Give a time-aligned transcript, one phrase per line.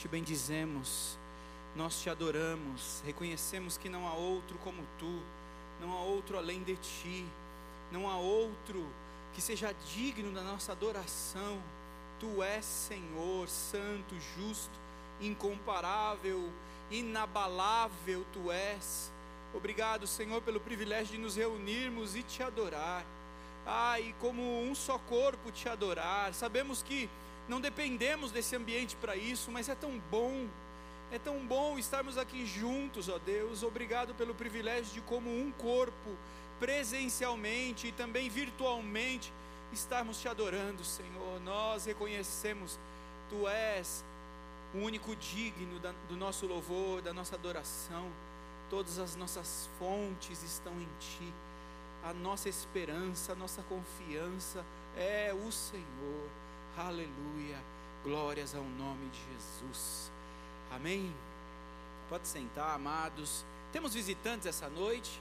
[0.00, 1.18] te bendizemos,
[1.74, 5.20] nós te adoramos, reconhecemos que não há outro como tu,
[5.80, 7.26] não há outro além de ti,
[7.90, 8.86] não há outro
[9.34, 11.60] que seja digno da nossa adoração.
[12.20, 14.78] Tu és Senhor, santo, justo,
[15.20, 16.48] incomparável,
[16.92, 19.10] inabalável tu és.
[19.52, 23.04] Obrigado, Senhor, pelo privilégio de nos reunirmos e te adorar.
[23.66, 26.32] Ai, como um só corpo te adorar.
[26.34, 27.10] Sabemos que
[27.48, 30.46] não dependemos desse ambiente para isso, mas é tão bom,
[31.10, 33.62] é tão bom estarmos aqui juntos, ó Deus.
[33.62, 36.16] Obrigado pelo privilégio de, como um corpo,
[36.60, 39.32] presencialmente e também virtualmente,
[39.72, 41.40] estarmos te adorando, Senhor.
[41.40, 42.78] Nós reconhecemos,
[43.30, 44.04] Tu és
[44.74, 48.10] o único digno do nosso louvor, da nossa adoração.
[48.68, 51.32] Todas as nossas fontes estão em Ti.
[52.04, 54.64] A nossa esperança, a nossa confiança
[54.96, 56.28] é o Senhor.
[56.78, 57.58] Aleluia.
[58.04, 60.12] Glórias ao nome de Jesus.
[60.70, 61.12] Amém.
[62.08, 63.44] Pode sentar, amados.
[63.72, 65.20] Temos visitantes essa noite?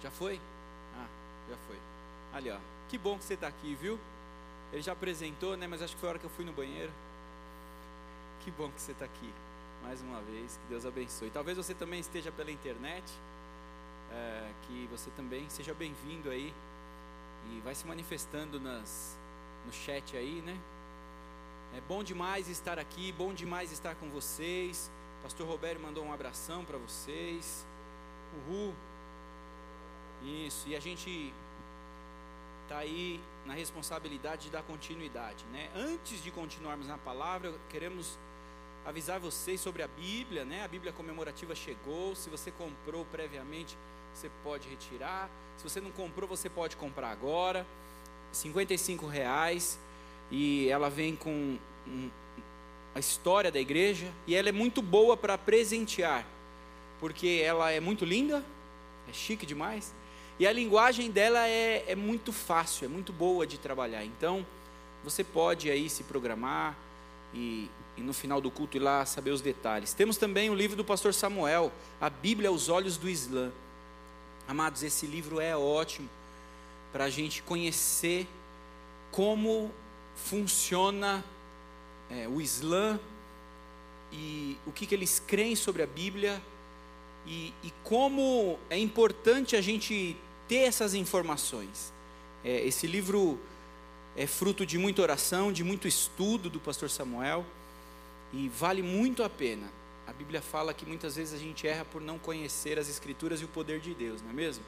[0.00, 0.40] Já foi?
[0.96, 1.08] Ah,
[1.48, 1.76] já foi.
[2.32, 2.58] Ali, ó.
[2.88, 3.98] Que bom que você está aqui, viu?
[4.72, 5.66] Ele já apresentou, né?
[5.66, 6.92] Mas acho que foi a hora que eu fui no banheiro.
[8.44, 9.34] Que bom que você está aqui.
[9.82, 11.30] Mais uma vez, que Deus abençoe.
[11.30, 13.12] Talvez você também esteja pela internet.
[14.12, 16.54] É, que você também seja bem-vindo aí
[17.56, 19.18] e vai se manifestando nas,
[19.66, 20.58] no chat aí, né?
[21.76, 24.90] É bom demais estar aqui, bom demais estar com vocês.
[25.22, 27.64] Pastor Roberto mandou um abração para vocês.
[28.48, 28.74] Uhul.
[30.22, 31.32] Isso, e a gente
[32.64, 35.70] está aí na responsabilidade de dar continuidade, né?
[35.74, 38.18] Antes de continuarmos na palavra, queremos
[38.84, 40.64] avisar vocês sobre a Bíblia, né?
[40.64, 42.14] A Bíblia comemorativa chegou.
[42.14, 43.76] Se você comprou previamente,
[44.14, 45.30] você pode retirar.
[45.56, 47.66] Se você não comprou, você pode comprar agora.
[48.32, 49.78] 55 reais.
[50.30, 52.10] E ela vem com um,
[52.94, 54.10] a história da igreja.
[54.26, 56.26] E ela é muito boa para presentear.
[56.98, 58.44] Porque ela é muito linda,
[59.08, 59.94] é chique demais.
[60.38, 64.04] E a linguagem dela é, é muito fácil, é muito boa de trabalhar.
[64.04, 64.46] Então,
[65.04, 66.76] você pode aí se programar
[67.34, 69.92] e, e, no final do culto ir lá saber os detalhes.
[69.92, 73.50] Temos também o livro do pastor Samuel, A Bíblia aos Olhos do Islã.
[74.46, 76.08] Amados, esse livro é ótimo
[76.92, 78.26] para a gente conhecer
[79.10, 79.70] como
[80.16, 81.24] funciona
[82.10, 82.98] é, o Islã
[84.12, 86.42] e o que, que, eles creem sobre a Bíblia
[87.26, 90.16] e, e, como é importante a gente
[90.48, 91.92] ter essas informações.
[92.44, 93.38] É, esse livro
[94.16, 97.46] é fruto de muita oração, de muito estudo do pastor Samuel
[98.32, 99.70] e vale muito a pena.
[100.06, 103.44] A Bíblia fala que muitas vezes a gente erra por não conhecer as Escrituras e
[103.44, 104.64] o poder de Deus, não é mesmo?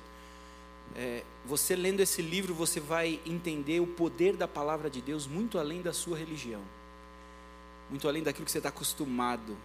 [0.94, 5.58] É, você lendo esse livro, você vai entender o poder da palavra de Deus muito
[5.58, 6.60] além da sua religião,
[7.88, 9.56] muito além daquilo que você está acostumado.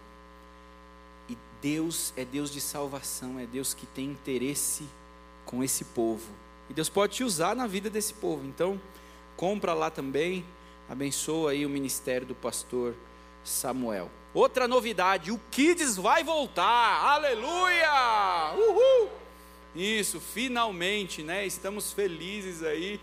[1.28, 4.84] E Deus é Deus de salvação, é Deus que tem interesse
[5.44, 6.28] com esse povo.
[6.70, 8.46] E Deus pode te usar na vida desse povo.
[8.46, 8.80] Então,
[9.36, 10.44] compra lá também,
[10.88, 12.94] abençoa aí o ministério do pastor
[13.44, 14.10] Samuel.
[14.38, 16.62] Outra novidade, o Kids vai voltar.
[17.02, 18.54] Aleluia!
[18.54, 19.10] Uhul!
[19.74, 21.44] Isso, finalmente, né?
[21.44, 23.00] Estamos felizes aí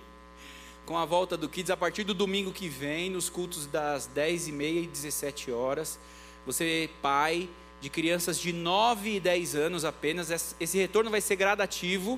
[0.85, 4.83] com a volta do Kids a partir do domingo que vem, nos cultos das 10h30
[4.85, 5.99] e 17 horas.
[6.45, 7.49] Você, pai
[7.81, 12.17] de crianças de 9 e 10 anos apenas, esse retorno vai ser gradativo.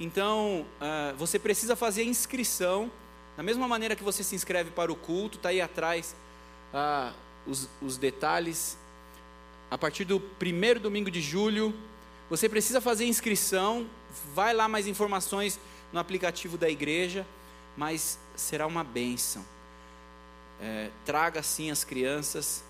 [0.00, 2.90] Então, uh, você precisa fazer a inscrição,
[3.36, 6.16] da mesma maneira que você se inscreve para o culto, está aí atrás.
[6.74, 7.14] Uh,
[7.46, 8.76] os, os detalhes.
[9.70, 11.74] A partir do primeiro domingo de julho,
[12.28, 13.86] você precisa fazer inscrição.
[14.34, 15.58] Vai lá mais informações
[15.92, 17.26] no aplicativo da igreja,
[17.76, 19.44] mas será uma bênção.
[20.60, 22.62] É, traga sim as crianças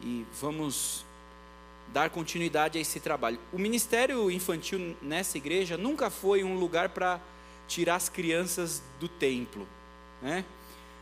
[0.00, 1.04] e vamos
[1.92, 3.38] dar continuidade a esse trabalho.
[3.52, 7.20] O ministério infantil nessa igreja nunca foi um lugar para
[7.66, 9.66] tirar as crianças do templo,
[10.22, 10.44] né?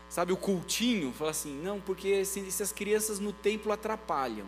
[0.09, 4.45] Sabe, o cultinho, fala assim, não, porque se, se as crianças no templo atrapalham.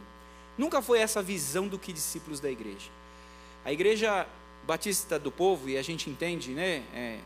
[0.57, 2.89] Nunca foi essa a visão do que discípulos da igreja.
[3.63, 4.27] A igreja
[4.65, 6.83] batista do povo, e a gente entende, né?
[6.93, 7.19] É,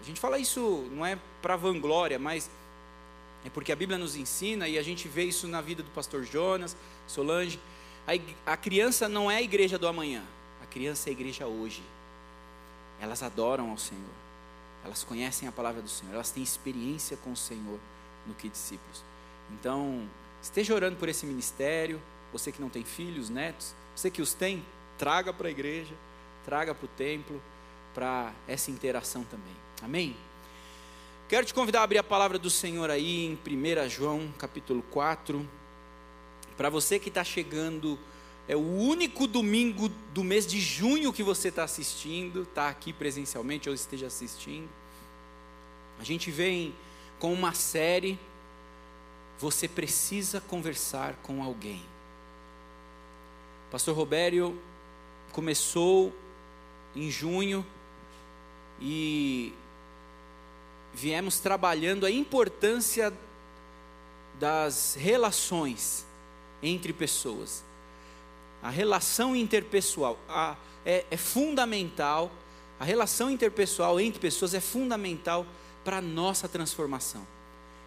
[0.00, 2.50] a gente fala isso não é para vanglória, mas
[3.44, 6.24] é porque a Bíblia nos ensina e a gente vê isso na vida do pastor
[6.24, 6.76] Jonas,
[7.06, 7.60] Solange.
[8.06, 10.22] A, a criança não é a igreja do amanhã,
[10.62, 11.82] a criança é a igreja hoje.
[13.00, 14.25] Elas adoram ao Senhor.
[14.86, 17.80] Elas conhecem a palavra do Senhor, elas têm experiência com o Senhor
[18.24, 19.02] no que discípulos.
[19.50, 20.08] Então,
[20.40, 22.00] esteja orando por esse ministério.
[22.32, 24.64] Você que não tem filhos, netos, você que os tem,
[24.98, 25.94] traga para a igreja,
[26.44, 27.42] traga para o templo,
[27.94, 29.54] para essa interação também.
[29.82, 30.16] Amém?
[31.28, 35.48] Quero te convidar a abrir a palavra do Senhor aí em 1 João capítulo 4.
[36.56, 37.98] Para você que está chegando,
[38.48, 43.68] é o único domingo do mês de junho que você está assistindo, está aqui presencialmente
[43.68, 44.68] ou esteja assistindo.
[45.98, 46.74] A gente vem
[47.18, 48.18] com uma série.
[49.38, 51.82] Você precisa conversar com alguém.
[53.70, 54.58] Pastor Robério
[55.32, 56.14] começou
[56.94, 57.66] em junho
[58.80, 59.52] e
[60.94, 63.12] viemos trabalhando a importância
[64.38, 66.06] das relações
[66.62, 67.64] entre pessoas.
[68.66, 72.32] A relação interpessoal a, é, é fundamental,
[72.80, 75.46] a relação interpessoal entre pessoas é fundamental
[75.84, 77.24] para a nossa transformação.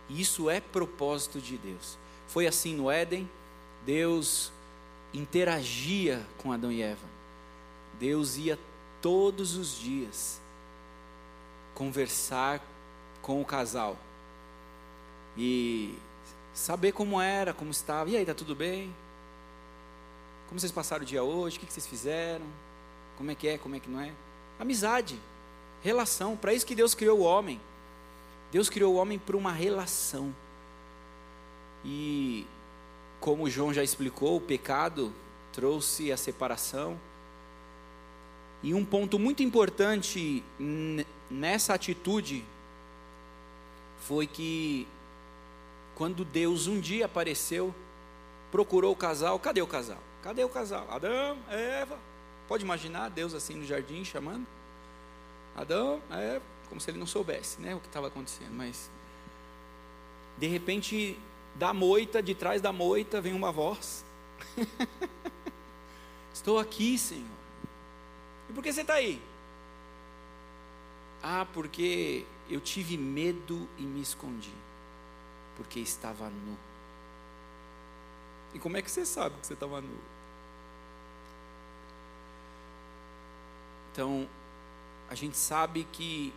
[0.07, 1.97] E isso é propósito de Deus.
[2.29, 3.29] Foi assim no Éden,
[3.85, 4.53] Deus
[5.13, 7.05] interagia com Adão e Eva.
[7.99, 8.57] Deus ia
[9.01, 10.39] todos os dias
[11.75, 12.61] conversar
[13.21, 13.97] com o casal
[15.37, 15.93] e
[16.53, 18.09] saber como era, como estava.
[18.09, 18.95] E aí, tá tudo bem?
[20.49, 21.57] Como vocês passaram o dia hoje?
[21.57, 22.45] O que vocês fizeram?
[23.17, 23.57] Como é que é?
[23.59, 24.11] Como é que não é?
[24.59, 25.15] Amizade,
[25.83, 26.35] relação.
[26.35, 27.61] Para isso que Deus criou o homem.
[28.51, 30.33] Deus criou o homem para uma relação.
[31.85, 32.47] E
[33.19, 35.13] como João já explicou, o pecado
[35.53, 36.99] trouxe a separação.
[38.63, 40.43] E um ponto muito importante
[41.29, 42.43] nessa atitude
[43.99, 44.87] foi que
[45.93, 47.73] quando Deus um dia apareceu,
[48.51, 50.08] procurou o casal, cadê o casal?
[50.21, 50.87] Cadê o casal?
[50.91, 51.97] Adão, Eva.
[52.47, 54.45] Pode imaginar Deus assim no jardim chamando?
[55.55, 58.89] Adão, Eva, como se ele não soubesse, né, o que estava acontecendo, mas
[60.37, 61.19] de repente
[61.55, 64.05] da moita, de trás da moita vem uma voz.
[66.33, 67.25] Estou aqui, Senhor.
[68.49, 69.21] E por que você está aí?
[71.21, 74.53] Ah, porque eu tive medo e me escondi,
[75.57, 76.57] porque estava nu.
[78.53, 79.97] E como é que você sabe que você estava nu?
[83.91, 84.27] Então,
[85.09, 86.33] a gente sabe que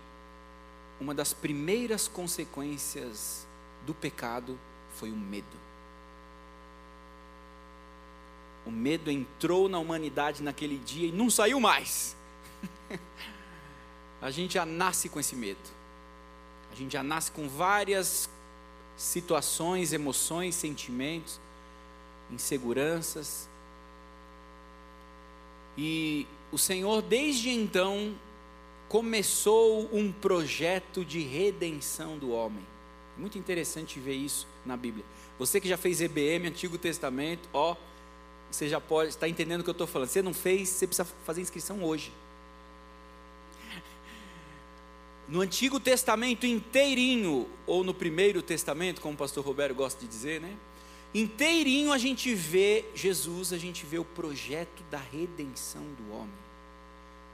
[1.00, 3.46] uma das primeiras consequências
[3.86, 4.58] do pecado
[4.96, 5.62] foi o medo.
[8.64, 12.16] O medo entrou na humanidade naquele dia e não saiu mais.
[14.22, 15.58] a gente já nasce com esse medo.
[16.70, 18.30] A gente já nasce com várias
[18.96, 21.40] situações, emoções, sentimentos,
[22.32, 23.48] inseguranças.
[25.76, 28.14] E o Senhor, desde então,
[28.88, 32.64] começou um projeto de redenção do homem.
[33.16, 35.04] Muito interessante ver isso na Bíblia.
[35.38, 37.76] Você que já fez EBM, Antigo Testamento, ó,
[38.50, 40.08] você já pode estar entendendo o que eu estou falando.
[40.08, 42.12] Você não fez, você precisa fazer inscrição hoje.
[45.26, 50.40] No Antigo Testamento inteirinho, ou no Primeiro Testamento, como o pastor Roberto gosta de dizer,
[50.40, 50.54] né?
[51.14, 56.42] Inteirinho a gente vê Jesus, a gente vê o projeto da redenção do homem.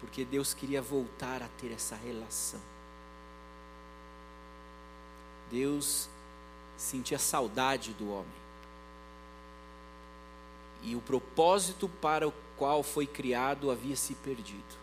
[0.00, 2.60] Porque Deus queria voltar a ter essa relação.
[5.50, 6.08] Deus
[6.76, 8.38] sentia saudade do homem.
[10.82, 14.78] E o propósito para o qual foi criado havia se perdido.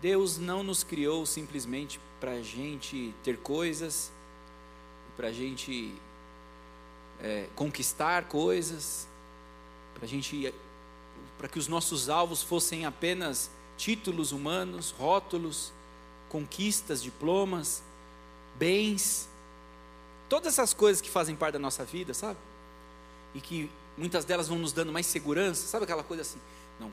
[0.00, 4.10] Deus não nos criou simplesmente para a gente ter coisas,
[5.16, 5.94] para a gente
[7.22, 9.06] é, conquistar coisas,
[9.94, 10.54] para gente,
[11.38, 15.72] para que os nossos alvos fossem apenas títulos humanos, rótulos,
[16.28, 17.82] conquistas, diplomas,
[18.58, 19.28] bens,
[20.28, 22.38] todas essas coisas que fazem parte da nossa vida, sabe?
[23.34, 26.38] E que muitas delas vão nos dando mais segurança, sabe aquela coisa assim?
[26.78, 26.92] Não,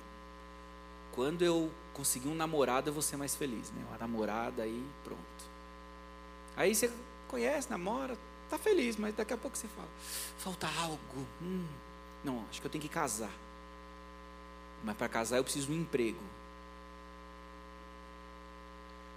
[1.13, 3.83] quando eu conseguir um namorado, eu vou ser mais feliz, né?
[3.89, 5.21] Uma namorada aí, pronto.
[6.55, 6.91] Aí você
[7.27, 8.17] conhece, namora,
[8.49, 9.87] tá feliz, mas daqui a pouco você fala,
[10.37, 11.27] falta algo.
[11.41, 11.65] Hum,
[12.23, 13.31] não, acho que eu tenho que casar.
[14.83, 16.21] Mas para casar eu preciso de um emprego.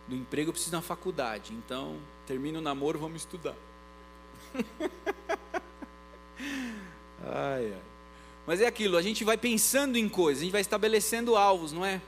[0.09, 1.53] No emprego eu preciso de uma faculdade.
[1.53, 3.55] Então, termina o namoro, vamos estudar.
[7.25, 7.83] ai, ai.
[8.47, 11.85] Mas é aquilo, a gente vai pensando em coisas, a gente vai estabelecendo alvos, não
[11.85, 12.01] é?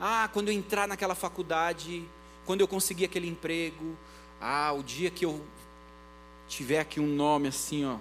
[0.00, 2.04] Ah, quando eu entrar naquela faculdade,
[2.44, 3.96] quando eu conseguir aquele emprego,
[4.40, 5.40] ah, o dia que eu
[6.48, 7.98] tiver aqui um nome assim, ó,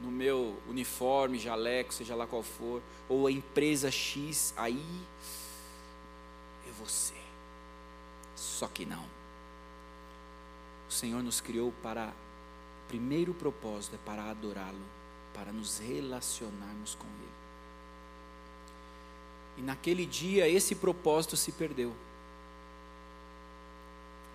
[0.00, 4.84] no meu uniforme, jaleco, seja lá qual for, ou a empresa X, aí
[6.82, 7.22] vou ser.
[8.34, 9.04] Só que não.
[10.88, 12.12] O Senhor nos criou para,
[12.88, 14.84] primeiro propósito é para adorá-lo
[15.32, 17.32] para nos relacionarmos com Ele.
[19.58, 21.94] E naquele dia esse propósito se perdeu.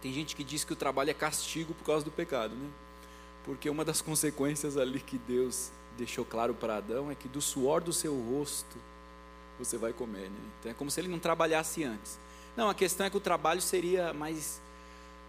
[0.02, 2.70] Tem gente que diz que o trabalho é castigo por causa do pecado, né?
[3.44, 7.82] Porque uma das consequências ali que Deus deixou claro para Adão é que do suor
[7.82, 8.78] do seu rosto
[9.58, 10.40] você vai comer, né?
[10.60, 12.20] Então é como se ele não trabalhasse antes.
[12.56, 14.62] Não, a questão é que o trabalho seria mais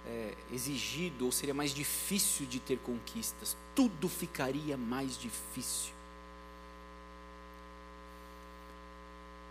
[0.06, 3.56] é, exigido ou seria mais difícil de ter conquistas.
[3.74, 5.92] Tudo ficaria mais difícil.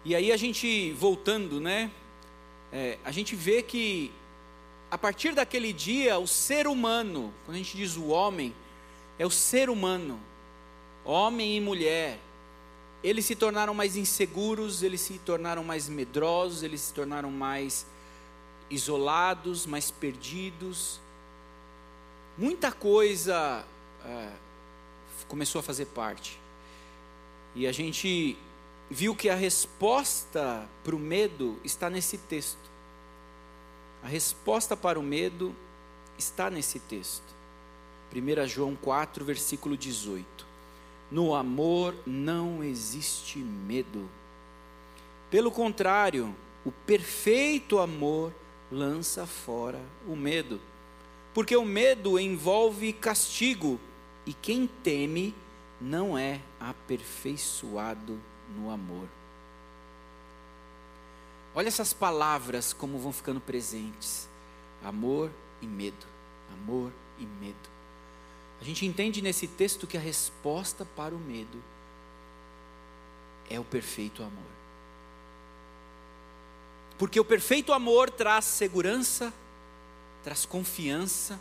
[0.06, 1.92] E aí a gente voltando, né?
[2.72, 4.12] É, a gente vê que
[4.90, 8.54] a partir daquele dia o ser humano, quando a gente diz o homem,
[9.20, 10.20] é o ser humano,
[11.04, 12.20] homem e mulher,
[13.04, 17.86] eles se tornaram mais inseguros, eles se tornaram mais medrosos, eles se tornaram mais
[18.70, 21.00] isolados, mais perdidos.
[22.38, 23.66] Muita coisa
[24.04, 24.32] é,
[25.28, 26.40] começou a fazer parte.
[27.56, 28.38] E a gente
[28.90, 32.77] viu que a resposta para o medo está nesse texto.
[34.04, 35.56] A resposta para o medo
[36.18, 37.36] está nesse texto.
[38.14, 40.46] 1 João 4, versículo 18.
[41.12, 44.10] No amor não existe medo.
[45.30, 46.36] Pelo contrário,
[46.66, 48.34] o perfeito amor
[48.72, 50.60] lança fora o medo.
[51.34, 53.80] Porque o medo envolve castigo,
[54.26, 55.34] e quem teme
[55.80, 58.20] não é aperfeiçoado
[58.58, 59.08] no amor.
[61.58, 64.30] Olha essas palavras como vão ficando presentes:
[64.84, 66.06] amor e medo,
[66.54, 67.58] amor e medo.
[68.62, 71.60] A gente entende nesse texto que a resposta para o medo
[73.50, 74.52] é o perfeito amor.
[77.00, 79.34] Porque o perfeito amor traz segurança,
[80.24, 81.40] traz confiança.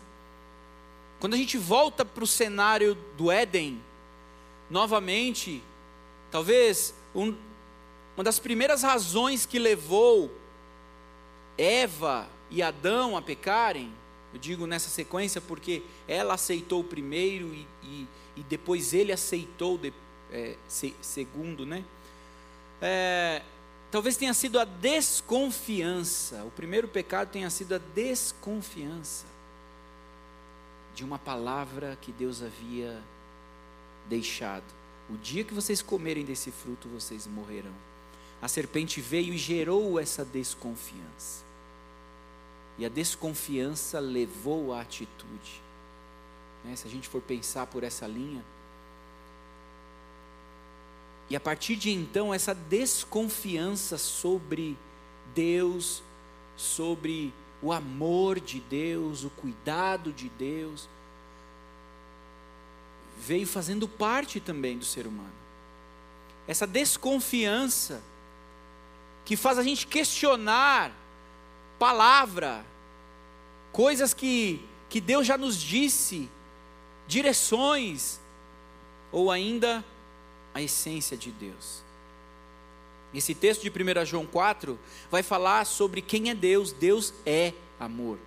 [1.21, 3.83] Quando a gente volta para o cenário do Éden,
[4.71, 5.63] novamente,
[6.31, 7.37] talvez um,
[8.17, 10.31] uma das primeiras razões que levou
[11.57, 13.93] Eva e Adão a pecarem
[14.37, 18.07] eu digo nessa sequência porque ela aceitou primeiro e, e,
[18.37, 19.95] e depois ele aceitou de,
[20.31, 21.83] é, se, segundo, né?
[22.83, 23.41] É,
[23.91, 26.45] talvez tenha sido a desconfiança.
[26.45, 29.25] O primeiro pecado tenha sido a desconfiança
[30.95, 33.03] de uma palavra que Deus havia
[34.07, 34.65] deixado.
[35.09, 37.73] O dia que vocês comerem desse fruto, vocês morrerão.
[38.41, 41.45] A serpente veio e gerou essa desconfiança.
[42.79, 45.63] E a desconfiança levou à atitude.
[46.65, 46.77] Né?
[46.77, 48.45] Se a gente for pensar por essa linha.
[51.29, 54.77] E a partir de então, essa desconfiança sobre
[55.35, 56.03] Deus,
[56.57, 60.89] sobre o amor de Deus, o cuidado de Deus,
[63.19, 65.33] veio fazendo parte também do ser humano.
[66.47, 68.01] Essa desconfiança
[69.27, 70.93] que faz a gente questionar
[71.81, 72.65] palavra,
[73.73, 76.31] coisas que, que Deus já nos disse,
[77.09, 78.21] direções,
[79.11, 79.85] ou ainda
[80.55, 81.83] a essência de Deus.
[83.13, 84.79] Esse texto de 1 João 4
[85.11, 86.71] vai falar sobre quem é Deus.
[86.71, 88.19] Deus é amor.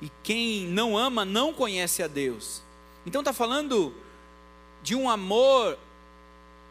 [0.00, 2.62] E quem não ama não conhece a Deus.
[3.06, 3.94] Então está falando
[4.82, 5.78] de um amor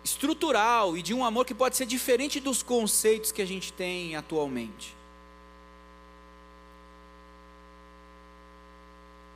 [0.07, 4.15] estrutural e de um amor que pode ser diferente dos conceitos que a gente tem
[4.15, 4.97] atualmente.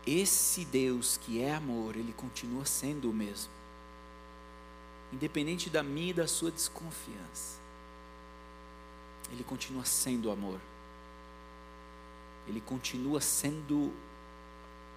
[0.05, 3.51] esse Deus que é amor, ele continua sendo o mesmo.
[5.13, 7.59] Independente da minha e da sua desconfiança.
[9.31, 10.59] Ele continua sendo amor.
[12.47, 13.93] Ele continua sendo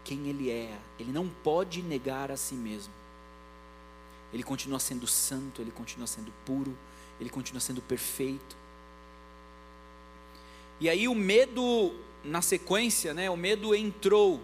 [0.05, 0.79] quem ele é.
[0.99, 2.93] Ele não pode negar a si mesmo.
[4.35, 6.77] Ele continua sendo santo, ele continua sendo puro,
[7.21, 8.57] ele continua sendo perfeito.
[10.81, 13.31] E aí o medo na sequência, né?
[13.31, 14.43] O medo entrou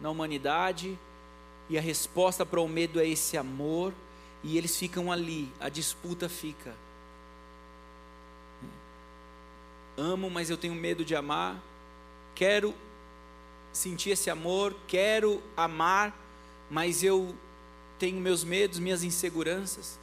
[0.00, 0.98] na humanidade,
[1.70, 3.94] e a resposta para o medo é esse amor,
[4.42, 6.74] e eles ficam ali, a disputa fica.
[9.96, 11.62] Amo, mas eu tenho medo de amar,
[12.34, 12.74] quero
[13.72, 16.12] sentir esse amor, quero amar,
[16.68, 17.34] mas eu
[18.02, 19.96] tenho meus medos, minhas inseguranças.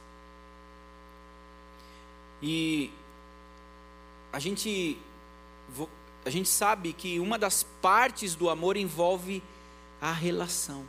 [2.40, 2.90] E
[4.32, 4.96] a gente
[6.24, 9.42] a gente sabe que uma das partes do amor envolve
[10.00, 10.82] a relação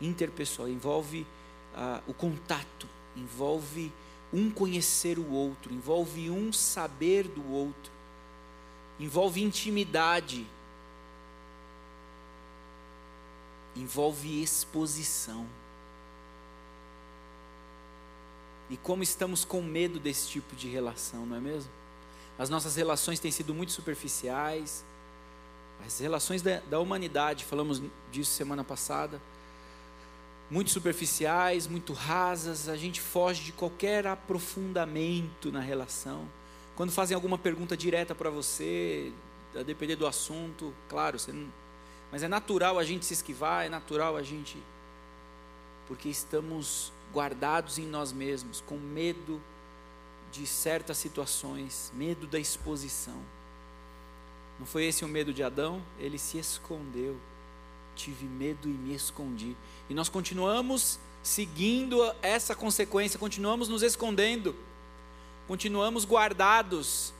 [0.00, 1.26] interpessoal, envolve
[1.74, 3.92] uh, o contato, envolve
[4.32, 7.90] um conhecer o outro, envolve um saber do outro,
[9.00, 10.46] envolve intimidade,
[13.74, 15.44] envolve exposição.
[18.70, 21.70] E como estamos com medo desse tipo de relação, não é mesmo?
[22.38, 24.84] As nossas relações têm sido muito superficiais,
[25.84, 29.20] As relações da, da humanidade, falamos disso semana passada,
[30.50, 36.28] muito superficiais, muito rasas, a gente foge de qualquer aprofundamento na relação.
[36.74, 39.12] Quando fazem alguma pergunta direta para você,
[39.54, 41.48] a depender do assunto, claro, não,
[42.10, 44.56] mas é natural a gente se esquivar, é natural a gente.
[45.86, 49.40] Porque estamos guardados em nós mesmos, com medo
[50.30, 53.20] de certas situações, medo da exposição.
[54.58, 55.82] Não foi esse o medo de Adão?
[55.98, 57.16] Ele se escondeu.
[57.94, 59.56] Tive medo e me escondi.
[59.88, 64.54] E nós continuamos seguindo essa consequência, continuamos nos escondendo,
[65.46, 67.12] continuamos guardados,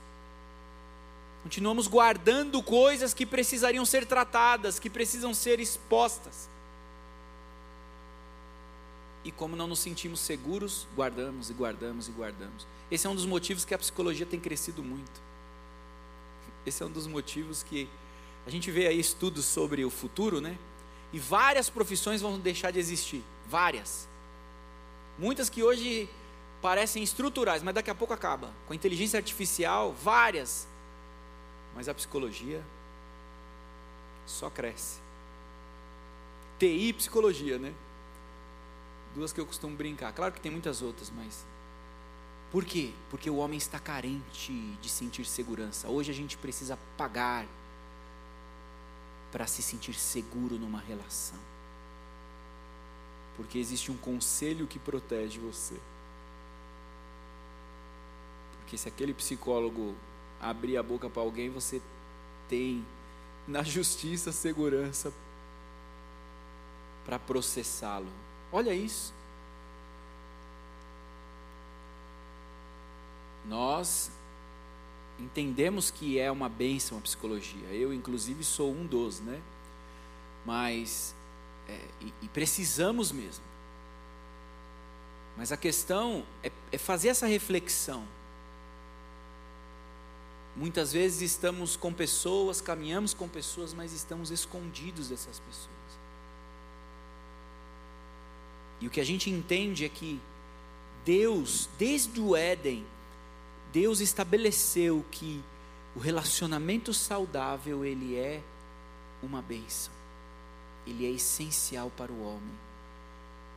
[1.42, 6.48] continuamos guardando coisas que precisariam ser tratadas, que precisam ser expostas.
[9.28, 12.66] E como não nos sentimos seguros, guardamos e guardamos e guardamos.
[12.90, 15.20] Esse é um dos motivos que a psicologia tem crescido muito.
[16.64, 17.86] Esse é um dos motivos que
[18.46, 20.56] a gente vê aí estudos sobre o futuro, né?
[21.12, 24.08] E várias profissões vão deixar de existir, várias.
[25.18, 26.08] Muitas que hoje
[26.62, 28.50] parecem estruturais, mas daqui a pouco acaba.
[28.66, 30.66] Com a inteligência artificial, várias.
[31.74, 32.64] Mas a psicologia
[34.24, 35.00] só cresce.
[36.58, 37.74] TI psicologia, né?
[39.14, 40.12] Duas que eu costumo brincar.
[40.12, 41.44] Claro que tem muitas outras, mas
[42.50, 42.92] por quê?
[43.10, 45.88] Porque o homem está carente de sentir segurança.
[45.88, 47.46] Hoje a gente precisa pagar
[49.30, 51.38] para se sentir seguro numa relação.
[53.36, 55.76] Porque existe um conselho que protege você.
[58.58, 59.94] Porque se aquele psicólogo
[60.40, 61.82] abrir a boca para alguém, você
[62.48, 62.84] tem
[63.46, 65.12] na justiça segurança
[67.04, 68.08] para processá-lo.
[68.52, 69.12] Olha isso.
[73.46, 74.10] Nós
[75.18, 77.68] entendemos que é uma bênção a psicologia.
[77.68, 79.40] Eu, inclusive, sou um dos, né?
[80.44, 81.14] Mas,
[81.68, 83.44] é, e, e, precisamos mesmo.
[85.36, 88.04] Mas a questão é, é fazer essa reflexão.
[90.56, 95.68] Muitas vezes estamos com pessoas, caminhamos com pessoas, mas estamos escondidos dessas pessoas.
[98.80, 100.20] E o que a gente entende é que
[101.04, 102.84] Deus, desde o Éden,
[103.72, 105.42] Deus estabeleceu que
[105.96, 108.40] o relacionamento saudável ele é
[109.22, 109.92] uma bênção.
[110.86, 112.68] Ele é essencial para o homem.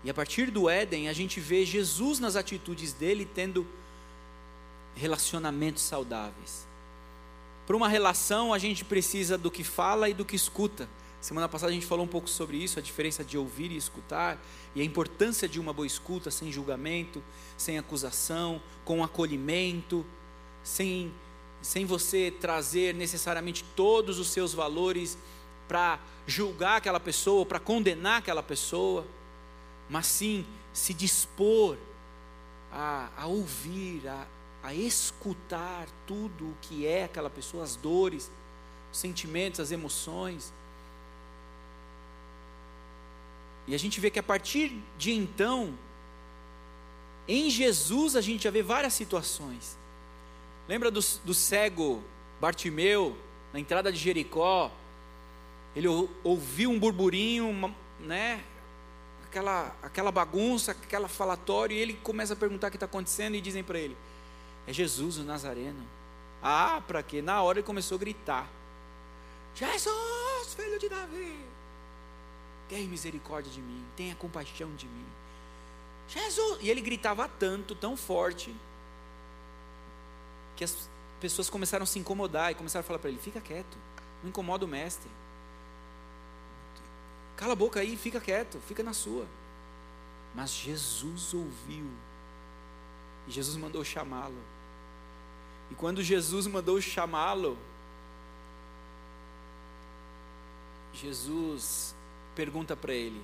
[0.03, 3.65] E a partir do Éden, a gente vê Jesus nas atitudes dele tendo
[4.95, 6.65] relacionamentos saudáveis.
[7.67, 10.89] Para uma relação, a gente precisa do que fala e do que escuta.
[11.21, 14.39] Semana passada a gente falou um pouco sobre isso, a diferença de ouvir e escutar,
[14.73, 17.21] e a importância de uma boa escuta sem julgamento,
[17.57, 20.05] sem acusação, com acolhimento,
[20.63, 21.13] sem,
[21.61, 25.17] sem você trazer necessariamente todos os seus valores
[25.67, 29.05] para julgar aquela pessoa, para condenar aquela pessoa,
[29.89, 31.77] mas sim se dispor
[32.71, 34.25] a, a ouvir, a,
[34.63, 38.31] a escutar tudo o que é aquela pessoa, as dores,
[38.91, 40.53] os sentimentos, as emoções
[43.71, 45.73] e a gente vê que a partir de então,
[47.25, 49.77] em Jesus a gente já vê várias situações.
[50.67, 52.03] Lembra do, do cego
[52.41, 53.15] Bartimeu,
[53.53, 54.69] na entrada de Jericó?
[55.73, 55.87] Ele
[56.21, 58.43] ouviu um burburinho, uma, né?
[59.23, 63.41] Aquela, aquela bagunça, aquela falatório, e ele começa a perguntar o que está acontecendo, e
[63.41, 63.95] dizem para ele:
[64.67, 65.87] É Jesus o Nazareno.
[66.43, 67.21] Ah, para quê?
[67.21, 68.49] Na hora ele começou a gritar:
[69.55, 71.50] Jesus, filho de Davi
[72.71, 75.05] tenha misericórdia de mim, tenha compaixão de mim.
[76.07, 76.59] Jesus!
[76.61, 78.55] E ele gritava tanto, tão forte,
[80.55, 83.77] que as pessoas começaram a se incomodar e começaram a falar para ele: fica quieto,
[84.23, 85.11] não incomoda o mestre.
[87.35, 89.27] Cala a boca aí, fica quieto, fica na sua.
[90.33, 91.89] Mas Jesus ouviu.
[93.27, 94.41] E Jesus mandou chamá-lo.
[95.69, 97.57] E quando Jesus mandou chamá-lo,
[100.93, 101.95] Jesus
[102.35, 103.21] pergunta para ele: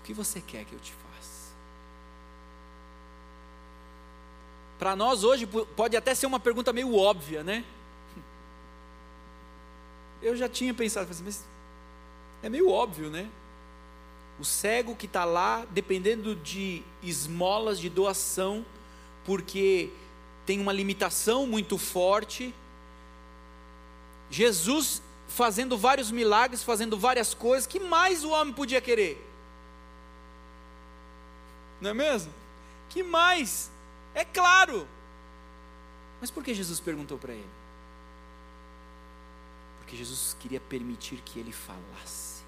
[0.00, 1.52] O que você quer que eu te faça?
[4.78, 7.64] Para nós hoje pode até ser uma pergunta meio óbvia, né?
[10.20, 11.44] Eu já tinha pensado, mas
[12.42, 13.28] é meio óbvio, né?
[14.40, 18.66] O cego que está lá, dependendo de esmolas de doação,
[19.24, 19.90] porque
[20.44, 22.52] tem uma limitação muito forte.
[24.30, 25.00] Jesus
[25.32, 29.28] fazendo vários milagres, fazendo várias coisas, que mais o homem podia querer?
[31.80, 32.32] Não é mesmo?
[32.88, 33.70] Que mais?
[34.14, 34.86] É claro.
[36.20, 37.50] Mas por que Jesus perguntou para ele?
[39.80, 42.42] Porque Jesus queria permitir que ele falasse.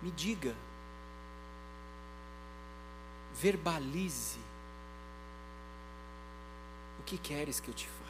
[0.00, 0.54] Me diga,
[3.34, 4.38] verbalize
[7.00, 8.03] o que queres que eu te faça,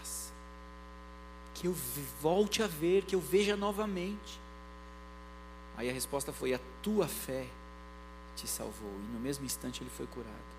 [1.55, 1.75] que eu
[2.21, 4.41] volte a ver, que eu veja novamente.
[5.77, 7.47] Aí a resposta foi: a tua fé
[8.37, 10.55] te salvou, e no mesmo instante ele foi curado.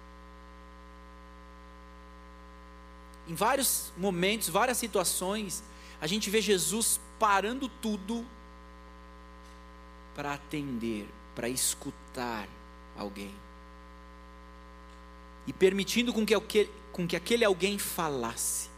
[3.28, 5.64] Em vários momentos, várias situações,
[6.00, 8.26] a gente vê Jesus parando tudo
[10.14, 12.48] para atender, para escutar
[12.98, 13.34] alguém.
[15.48, 18.70] E permitindo com que, com que aquele alguém falasse.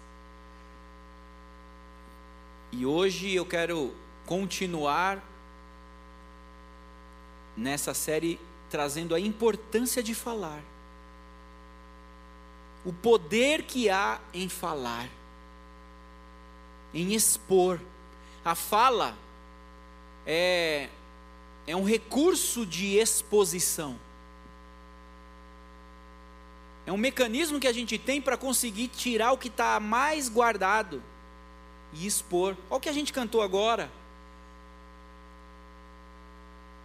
[2.71, 3.93] E hoje eu quero
[4.25, 5.23] continuar
[7.55, 10.61] nessa série trazendo a importância de falar
[12.87, 15.09] o poder que há em falar,
[16.93, 17.81] em expor.
[18.45, 19.13] A fala
[20.25, 20.87] é,
[21.67, 23.99] é um recurso de exposição.
[26.85, 31.03] É um mecanismo que a gente tem para conseguir tirar o que está mais guardado
[31.93, 32.55] e expor.
[32.69, 33.91] Olha o que a gente cantou agora.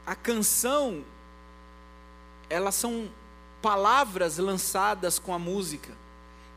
[0.06, 1.04] A canção,
[2.50, 3.10] elas são
[3.60, 5.96] palavras lançadas com a música,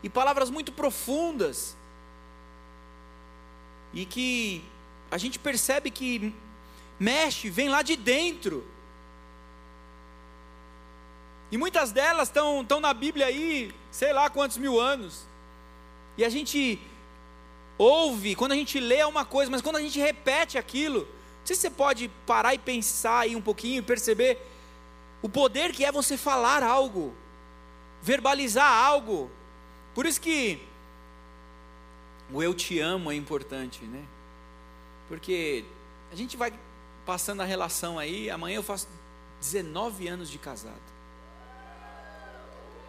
[0.02, 1.76] e palavras muito profundas,
[3.94, 4.64] e que
[5.10, 6.34] a gente percebe que
[6.98, 8.66] mexe, vem lá de dentro.
[11.50, 15.24] E muitas delas estão, na Bíblia aí, sei lá quantos mil anos.
[16.18, 16.80] E a gente
[17.78, 21.46] ouve, quando a gente lê é uma coisa, mas quando a gente repete aquilo, não
[21.46, 24.38] sei se você pode parar e pensar aí um pouquinho e perceber
[25.22, 27.14] o poder que é você falar algo,
[28.02, 29.30] verbalizar algo.
[29.94, 30.60] Por isso que
[32.32, 34.04] o eu te amo é importante, né?
[35.08, 35.64] Porque
[36.10, 36.52] a gente vai
[37.04, 38.88] passando a relação aí, amanhã eu faço
[39.40, 40.96] 19 anos de casado.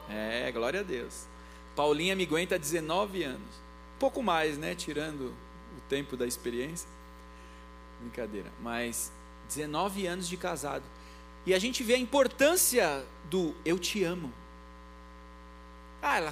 [0.10, 1.28] É, glória a Deus.
[1.76, 3.67] Paulinha me aguenta 19 anos.
[4.00, 4.76] Pouco mais, né?
[4.76, 5.34] Tirando
[5.78, 6.88] o tempo da experiência.
[8.00, 8.52] Brincadeira.
[8.62, 9.12] Mas
[9.48, 10.84] 19 anos de casado.
[11.46, 14.32] E a gente vê a importância do eu te amo.
[16.02, 16.32] Ah, ela,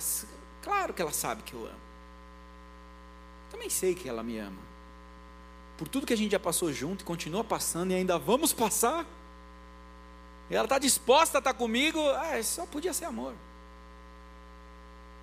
[0.62, 1.86] claro que ela sabe que eu amo.
[3.50, 4.62] Também sei que ela me ama.
[5.78, 9.06] Por tudo que a gente já passou junto e continua passando e ainda vamos passar.
[10.50, 12.00] Ela está disposta a estar tá comigo.
[12.12, 13.34] Ah, só podia ser amor.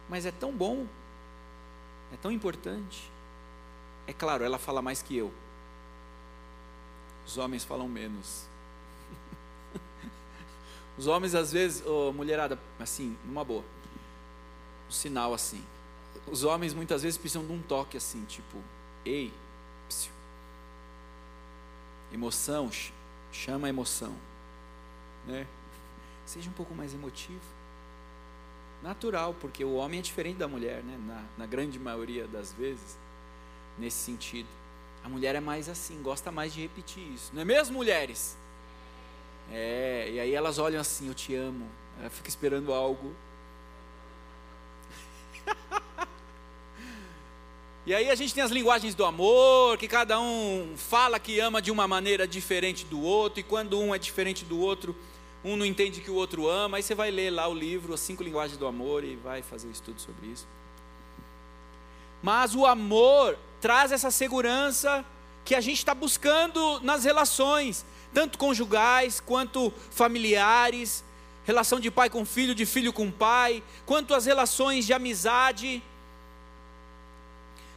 [0.09, 0.87] Mas é tão bom.
[2.13, 3.11] É tão importante.
[4.07, 5.33] É claro, ela fala mais que eu.
[7.27, 8.47] Os homens falam menos.
[10.99, 13.65] Os homens, às vezes, oh, mulherada, assim, numa boa,
[14.89, 15.65] um sinal assim.
[16.27, 18.59] Os homens muitas vezes precisam de um toque assim, tipo,
[19.05, 19.33] ei,
[19.89, 20.13] psiu.
[22.13, 22.71] emoção,
[23.33, 24.15] chama a emoção,
[25.27, 25.47] né?
[26.27, 27.41] Seja um pouco mais emotivo.
[28.83, 30.99] Natural, porque o homem é diferente da mulher, né?
[31.07, 32.99] Na, na grande maioria das vezes,
[33.79, 34.49] nesse sentido.
[35.05, 38.37] A mulher é mais assim, gosta mais de repetir isso, não é mesmo, mulheres?
[39.51, 41.69] É, e aí elas olham assim, eu te amo.
[42.01, 43.15] Ela fica esperando algo.
[47.87, 51.61] e aí a gente tem as linguagens do amor, que cada um fala que ama
[51.61, 54.97] de uma maneira diferente do outro, e quando um é diferente do outro,
[55.45, 58.01] um não entende que o outro ama, aí você vai ler lá o livro, As
[58.01, 60.47] Cinco Linguagens do Amor, e vai fazer um estudo sobre isso.
[62.23, 65.05] Mas o amor traz essa segurança
[65.45, 71.03] que a gente está buscando nas relações tanto conjugais quanto familiares,
[71.45, 75.83] relação de pai com filho, de filho com pai, quanto as relações de amizade,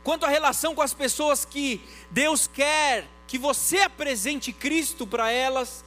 [0.03, 5.84] quanto a relação com as pessoas que Deus quer que você apresente Cristo para elas.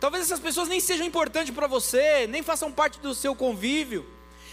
[0.00, 4.06] Talvez essas pessoas nem sejam importantes para você, nem façam parte do seu convívio,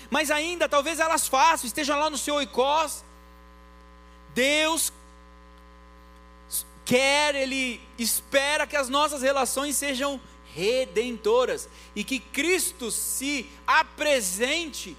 [0.10, 3.03] mas ainda talvez elas façam, estejam lá no seu oikós.
[4.34, 4.91] Deus
[6.84, 10.19] quer, Ele espera que as nossas relações sejam
[10.53, 14.95] redentoras e que Cristo se apresente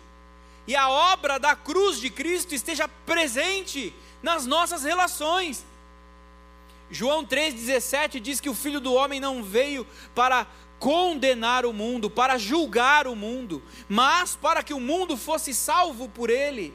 [0.67, 5.65] e a obra da cruz de Cristo esteja presente nas nossas relações.
[6.91, 10.47] João 3,17 diz que o Filho do Homem não veio para
[10.79, 16.31] condenar o mundo, para julgar o mundo, mas para que o mundo fosse salvo por
[16.31, 16.73] ele.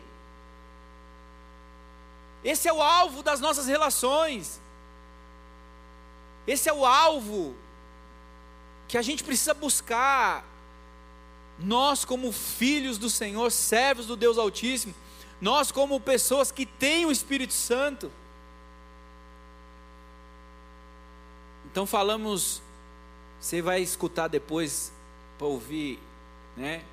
[2.43, 4.59] Esse é o alvo das nossas relações.
[6.47, 7.55] Esse é o alvo
[8.87, 10.43] que a gente precisa buscar.
[11.59, 14.95] Nós, como filhos do Senhor, servos do Deus Altíssimo,
[15.39, 18.11] nós, como pessoas que têm o Espírito Santo,
[21.71, 22.61] Então falamos,
[23.39, 24.91] você vai escutar depois
[25.37, 25.99] para ouvir,
[26.57, 26.83] né?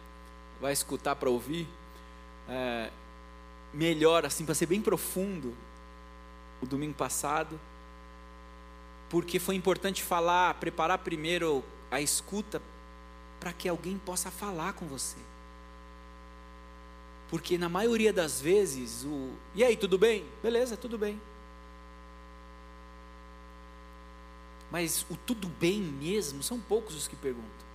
[0.61, 1.67] Vai escutar para ouvir
[2.49, 2.89] é,
[3.75, 5.53] melhor, assim, para ser bem profundo.
[6.63, 7.59] O domingo passado,
[9.09, 12.61] porque foi importante falar, preparar primeiro a escuta
[13.39, 15.17] para que alguém possa falar com você.
[17.29, 20.25] Porque na maioria das vezes, o e aí, tudo bem?
[20.43, 21.21] Beleza, tudo bem.
[24.71, 27.69] Mas o tudo bem mesmo, são poucos os que perguntam.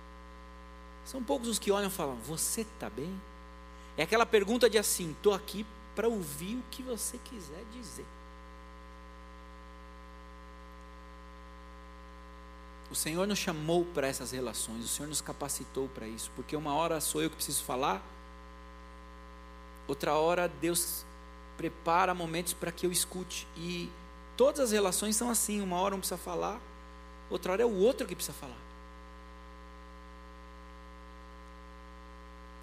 [1.04, 3.20] São poucos os que olham e falam: Você está bem?
[3.96, 8.06] É aquela pergunta de assim: Estou aqui para ouvir o que você quiser dizer.
[12.90, 16.74] O Senhor nos chamou para essas relações, o Senhor nos capacitou para isso, porque uma
[16.74, 18.00] hora sou eu que preciso falar,
[19.88, 21.04] outra hora Deus
[21.56, 23.48] prepara momentos para que eu escute.
[23.56, 23.90] E
[24.36, 26.60] todas as relações são assim: uma hora um precisa falar,
[27.30, 28.56] outra hora é o outro que precisa falar.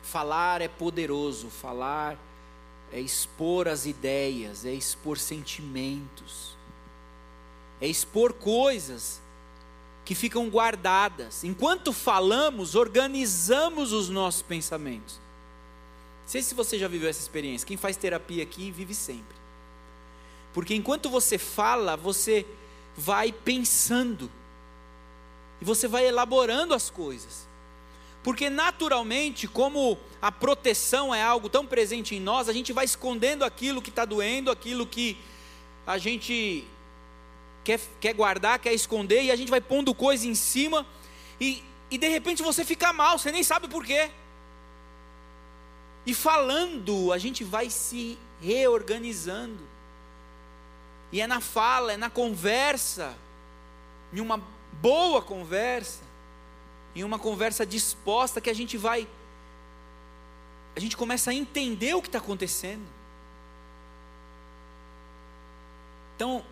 [0.03, 2.17] Falar é poderoso, falar
[2.91, 6.57] é expor as ideias, é expor sentimentos,
[7.79, 9.21] é expor coisas
[10.03, 11.43] que ficam guardadas.
[11.43, 15.19] Enquanto falamos, organizamos os nossos pensamentos.
[16.21, 17.67] Não sei se você já viveu essa experiência.
[17.67, 19.35] Quem faz terapia aqui vive sempre.
[20.53, 22.45] Porque enquanto você fala, você
[22.95, 24.29] vai pensando.
[25.61, 27.47] E você vai elaborando as coisas.
[28.23, 33.43] Porque naturalmente, como a proteção é algo tão presente em nós, a gente vai escondendo
[33.43, 35.17] aquilo que está doendo, aquilo que
[35.85, 36.67] a gente
[37.63, 40.85] quer, quer guardar, quer esconder, e a gente vai pondo coisa em cima,
[41.39, 44.11] e, e de repente você fica mal, você nem sabe por quê.
[46.05, 49.59] E falando, a gente vai se reorganizando.
[51.11, 53.15] E é na fala, é na conversa,
[54.13, 54.41] em uma
[54.81, 56.01] boa conversa,
[56.95, 59.07] em uma conversa disposta que a gente vai,
[60.75, 62.85] a gente começa a entender o que está acontecendo.
[66.15, 66.43] Então,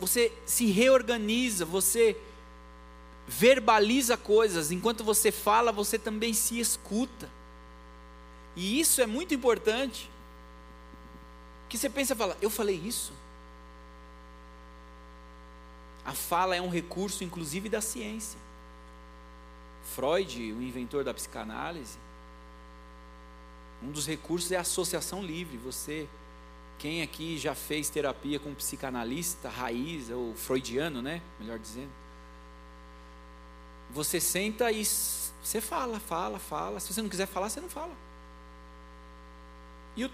[0.00, 2.16] você se reorganiza, você
[3.26, 7.28] verbaliza coisas, enquanto você fala, você também se escuta.
[8.56, 10.10] E isso é muito importante.
[11.68, 13.12] Que você pensa e fala, eu falei isso?
[16.08, 18.40] A fala é um recurso, inclusive, da ciência.
[19.94, 21.98] Freud, o inventor da psicanálise,
[23.82, 25.58] um dos recursos é a associação livre.
[25.58, 26.08] Você
[26.78, 31.20] quem aqui já fez terapia com um psicanalista raiz, ou freudiano, né?
[31.38, 31.90] Melhor dizendo.
[33.90, 36.80] Você senta e você fala, fala, fala.
[36.80, 37.92] Se você não quiser falar, você não fala.
[39.94, 40.10] E o,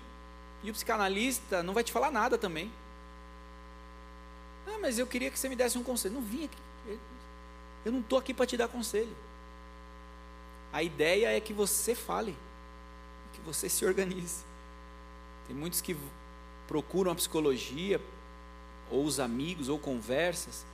[0.64, 2.68] e o psicanalista não vai te falar nada também.
[4.66, 6.14] Ah, mas eu queria que você me desse um conselho.
[6.14, 6.58] Não vim aqui.
[7.84, 9.14] Eu não estou aqui para te dar conselho.
[10.72, 12.36] A ideia é que você fale,
[13.32, 14.42] que você se organize.
[15.46, 15.96] Tem muitos que
[16.66, 18.00] procuram a psicologia,
[18.90, 20.64] ou os amigos, ou conversas,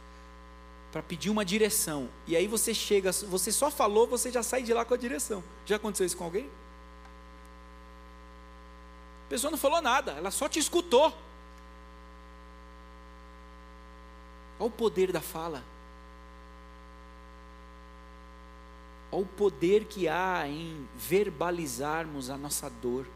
[0.92, 2.08] para pedir uma direção.
[2.26, 5.42] E aí você chega, você só falou, você já sai de lá com a direção.
[5.66, 6.48] Já aconteceu isso com alguém?
[9.26, 11.12] A pessoa não falou nada, ela só te escutou.
[14.60, 15.64] Olha o poder da fala.
[19.10, 23.06] Olha o poder que há em verbalizarmos a nossa dor,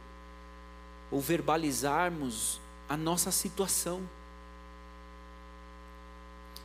[1.10, 4.02] ou verbalizarmos a nossa situação.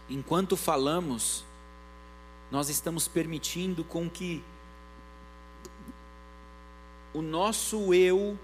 [0.09, 1.43] Enquanto falamos,
[2.49, 4.41] nós estamos permitindo com que
[7.13, 8.39] o nosso eu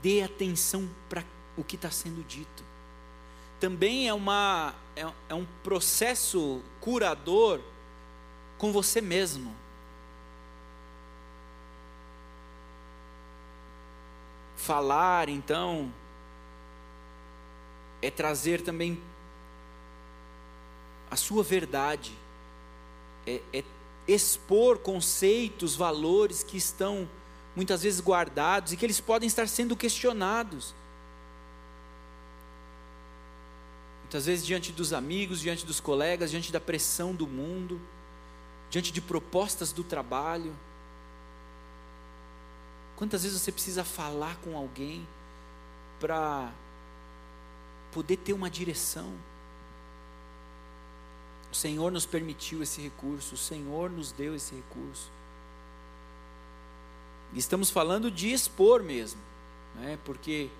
[0.00, 1.24] dê atenção para
[1.56, 2.71] o que está sendo dito.
[3.62, 7.60] Também é, uma, é, é um processo curador
[8.58, 9.54] com você mesmo.
[14.56, 15.94] Falar, então,
[18.02, 19.00] é trazer também
[21.08, 22.18] a sua verdade,
[23.24, 23.62] é, é
[24.08, 27.08] expor conceitos, valores que estão
[27.54, 30.74] muitas vezes guardados e que eles podem estar sendo questionados.
[34.12, 37.80] Muitas vezes diante dos amigos, diante dos colegas, diante da pressão do mundo,
[38.68, 40.54] diante de propostas do trabalho.
[42.94, 45.08] Quantas vezes você precisa falar com alguém
[45.98, 46.52] para
[47.90, 49.10] poder ter uma direção.
[51.50, 55.10] O Senhor nos permitiu esse recurso, o Senhor nos deu esse recurso.
[57.32, 59.22] E estamos falando de expor mesmo,
[59.76, 59.98] né?
[60.04, 60.50] porque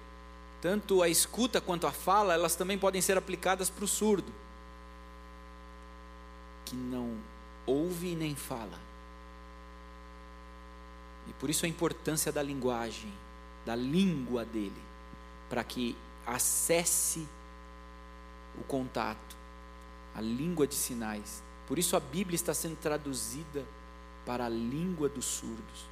[0.63, 4.33] tanto a escuta quanto a fala, elas também podem ser aplicadas para o surdo.
[6.65, 7.19] que não
[7.67, 8.79] ouve nem fala.
[11.29, 13.13] E por isso a importância da linguagem,
[13.67, 14.83] da língua dele,
[15.51, 17.29] para que acesse
[18.59, 19.37] o contato,
[20.15, 21.43] a língua de sinais.
[21.67, 23.65] Por isso a Bíblia está sendo traduzida
[24.25, 25.87] para a língua dos surdos,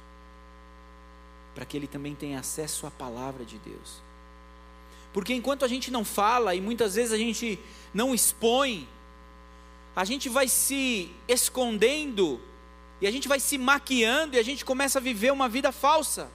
[1.53, 4.01] para que ele também tenha acesso à palavra de Deus.
[5.13, 7.59] Porque enquanto a gente não fala e muitas vezes a gente
[7.93, 8.87] não expõe,
[9.95, 12.39] a gente vai se escondendo
[13.01, 16.29] e a gente vai se maquiando e a gente começa a viver uma vida falsa.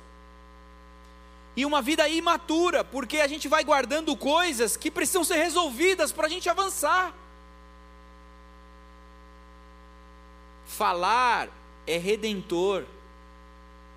[1.56, 6.26] E uma vida imatura, porque a gente vai guardando coisas que precisam ser resolvidas para
[6.26, 7.14] a gente avançar.
[10.66, 11.48] Falar
[11.86, 12.84] é redentor.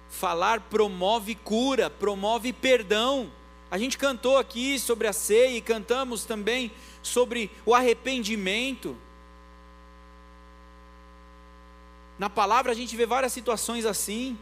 [0.10, 3.30] Falar promove cura, promove perdão.
[3.72, 6.72] A gente cantou aqui sobre a ceia e cantamos também
[7.04, 8.98] sobre o arrependimento.
[12.18, 14.38] Na palavra a gente vê várias situações assim.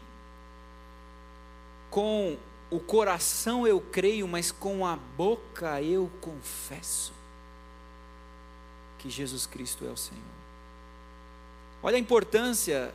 [1.90, 2.38] Com
[2.70, 7.12] o coração eu creio, mas com a boca eu confesso
[8.98, 10.22] que Jesus Cristo é o Senhor.
[11.82, 12.92] Olha a importância,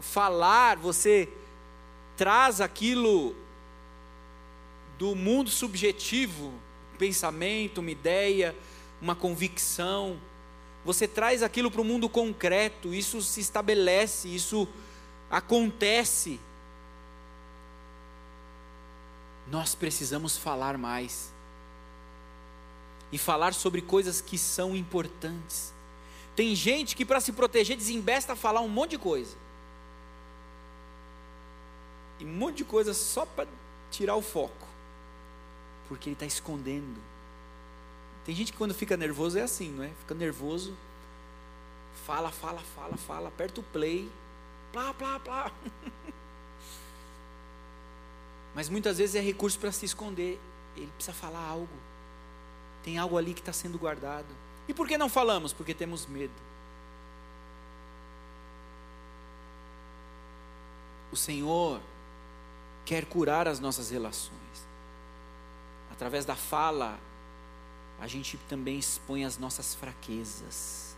[0.00, 1.28] falar, você
[2.16, 3.34] traz aquilo
[5.02, 6.54] do mundo subjetivo,
[6.96, 8.54] pensamento, uma ideia,
[9.00, 10.16] uma convicção,
[10.84, 14.68] você traz aquilo para o mundo concreto, isso se estabelece, isso
[15.28, 16.38] acontece.
[19.50, 21.32] Nós precisamos falar mais.
[23.10, 25.74] E falar sobre coisas que são importantes.
[26.36, 29.36] Tem gente que, para se proteger, desembesta a falar um monte de coisa.
[32.20, 33.48] E um monte de coisa só para
[33.90, 34.71] tirar o foco.
[35.92, 36.98] Porque ele está escondendo.
[38.24, 39.90] Tem gente que quando fica nervoso é assim, não é?
[39.90, 40.74] Fica nervoso,
[42.06, 44.10] fala, fala, fala, fala, aperta o play,
[44.72, 45.52] plá, plá, plá.
[48.56, 50.40] Mas muitas vezes é recurso para se esconder.
[50.74, 51.68] Ele precisa falar algo.
[52.82, 54.34] Tem algo ali que está sendo guardado.
[54.66, 55.52] E por que não falamos?
[55.52, 56.32] Porque temos medo.
[61.12, 61.82] O Senhor
[62.86, 64.41] quer curar as nossas relações.
[65.92, 66.98] Através da fala,
[68.00, 70.96] a gente também expõe as nossas fraquezas.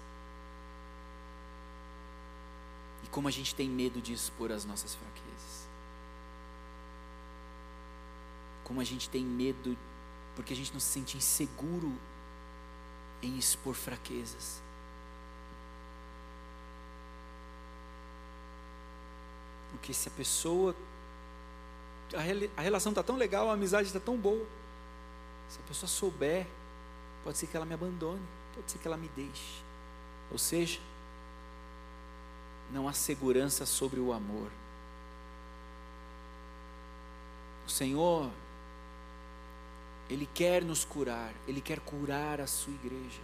[3.02, 5.68] E como a gente tem medo de expor as nossas fraquezas.
[8.62, 9.76] Como a gente tem medo,
[10.37, 11.92] porque a gente não se sente inseguro
[13.20, 14.62] em expor fraquezas.
[19.72, 20.74] Porque se a pessoa.
[22.57, 24.46] A, relação está tão legal, a amizade está tão boa.
[25.55, 26.49] Se a pessoa souber,
[27.23, 28.21] pode ser que ela me abandone,
[28.57, 29.62] pode ser que ela me deixe.
[30.33, 30.81] Ou seja,
[32.73, 34.51] não há segurança sobre o amor.
[37.64, 38.29] O Senhor,
[40.11, 43.23] Ele quer nos curar, Ele quer curar a sua igreja.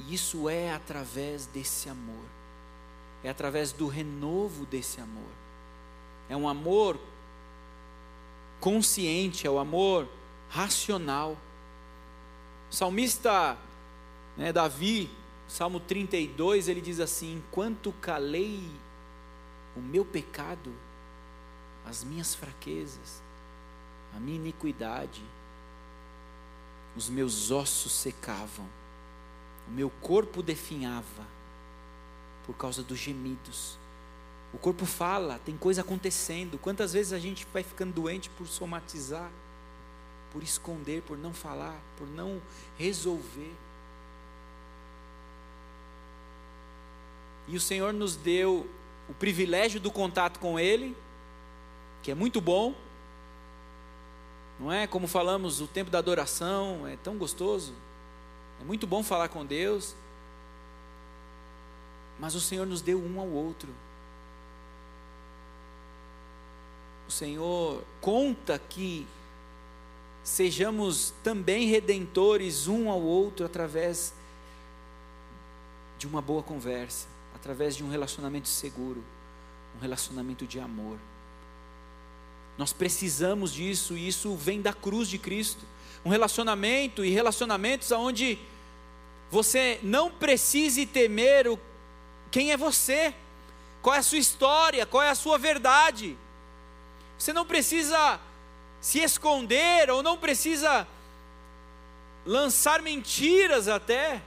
[0.00, 2.26] E isso é através desse amor,
[3.24, 5.32] é através do renovo desse amor.
[6.28, 7.00] É um amor
[8.60, 10.06] consciente, é o amor
[10.48, 11.36] racional.
[12.70, 13.56] O salmista
[14.36, 15.10] né, Davi,
[15.48, 18.68] Salmo 32, ele diz assim: Enquanto calei
[19.76, 20.72] o meu pecado,
[21.84, 23.22] as minhas fraquezas,
[24.14, 25.22] a minha iniquidade,
[26.96, 28.66] os meus ossos secavam,
[29.68, 31.26] o meu corpo definhava
[32.46, 33.78] por causa dos gemidos.
[34.54, 36.58] O corpo fala, tem coisa acontecendo.
[36.58, 39.30] Quantas vezes a gente vai ficando doente por somatizar?
[40.36, 42.42] Por esconder, por não falar, por não
[42.76, 43.54] resolver.
[47.48, 48.68] E o Senhor nos deu
[49.08, 50.94] o privilégio do contato com Ele,
[52.02, 52.74] que é muito bom,
[54.60, 54.86] não é?
[54.86, 57.72] Como falamos, o tempo da adoração é tão gostoso,
[58.60, 59.96] é muito bom falar com Deus,
[62.20, 63.70] mas o Senhor nos deu um ao outro.
[67.08, 69.06] O Senhor conta que
[70.26, 74.12] sejamos também redentores um ao outro através
[75.96, 79.04] de uma boa conversa, através de um relacionamento seguro,
[79.76, 80.98] um relacionamento de amor.
[82.58, 85.64] Nós precisamos disso e isso vem da cruz de Cristo.
[86.04, 88.36] Um relacionamento e relacionamentos onde
[89.30, 91.56] você não precise temer o,
[92.32, 93.14] quem é você,
[93.80, 96.18] qual é a sua história, qual é a sua verdade.
[97.16, 98.20] Você não precisa
[98.86, 100.86] se esconder ou não precisa
[102.24, 104.22] lançar mentiras até.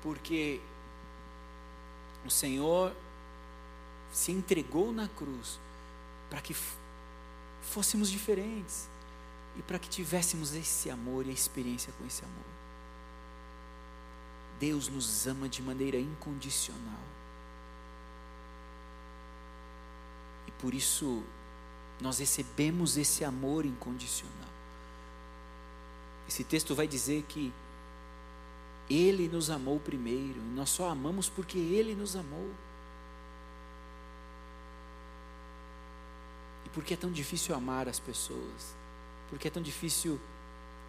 [0.00, 0.60] Porque
[2.24, 2.94] o Senhor
[4.12, 5.58] se entregou na cruz
[6.30, 6.54] para que
[7.62, 8.88] fôssemos diferentes
[9.58, 12.46] e para que tivéssemos esse amor e a experiência com esse amor.
[14.60, 17.02] Deus nos ama de maneira incondicional.
[20.46, 21.24] E por isso
[22.00, 24.48] nós recebemos esse amor incondicional.
[26.28, 27.52] Esse texto vai dizer que
[28.88, 32.50] Ele nos amou primeiro, e nós só amamos porque Ele nos amou.
[36.66, 38.76] E por que é tão difícil amar as pessoas?
[39.30, 40.20] Por que é tão difícil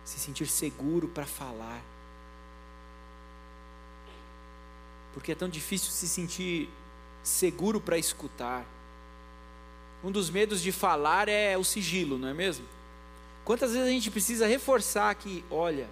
[0.03, 1.81] se sentir seguro para falar?
[5.13, 6.69] Por que é tão difícil se sentir
[7.23, 8.65] seguro para escutar?
[10.03, 12.65] Um dos medos de falar é o sigilo, não é mesmo?
[13.43, 15.89] Quantas vezes a gente precisa reforçar que, olha,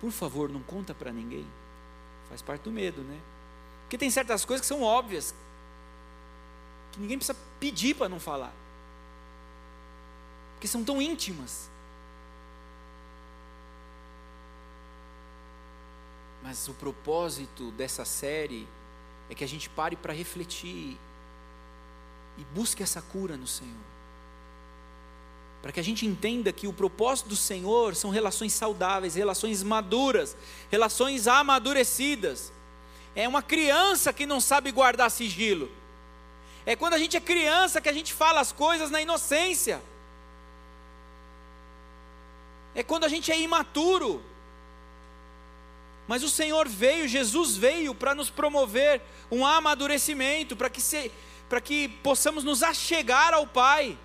[0.00, 1.46] por favor, não conta para ninguém.
[2.28, 3.18] Faz parte do medo, né?
[3.82, 5.34] Porque tem certas coisas que são óbvias,
[6.92, 8.52] que ninguém precisa pedir para não falar.
[10.54, 11.70] Porque são tão íntimas.
[16.42, 18.68] Mas o propósito dessa série
[19.28, 20.98] é que a gente pare para refletir
[22.38, 23.72] e busque essa cura no Senhor.
[25.62, 30.36] Para que a gente entenda que o propósito do Senhor são relações saudáveis, relações maduras,
[30.70, 32.52] relações amadurecidas.
[33.16, 35.70] É uma criança que não sabe guardar sigilo.
[36.66, 39.82] É quando a gente é criança que a gente fala as coisas na inocência.
[42.74, 44.22] É quando a gente é imaturo.
[46.06, 51.10] Mas o Senhor veio, Jesus veio para nos promover um amadurecimento, para que se,
[51.48, 53.98] para que possamos nos achegar ao Pai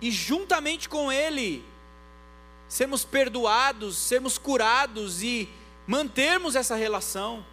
[0.00, 1.64] e juntamente com Ele
[2.68, 5.48] sermos perdoados, sermos curados e
[5.86, 7.44] mantermos essa relação.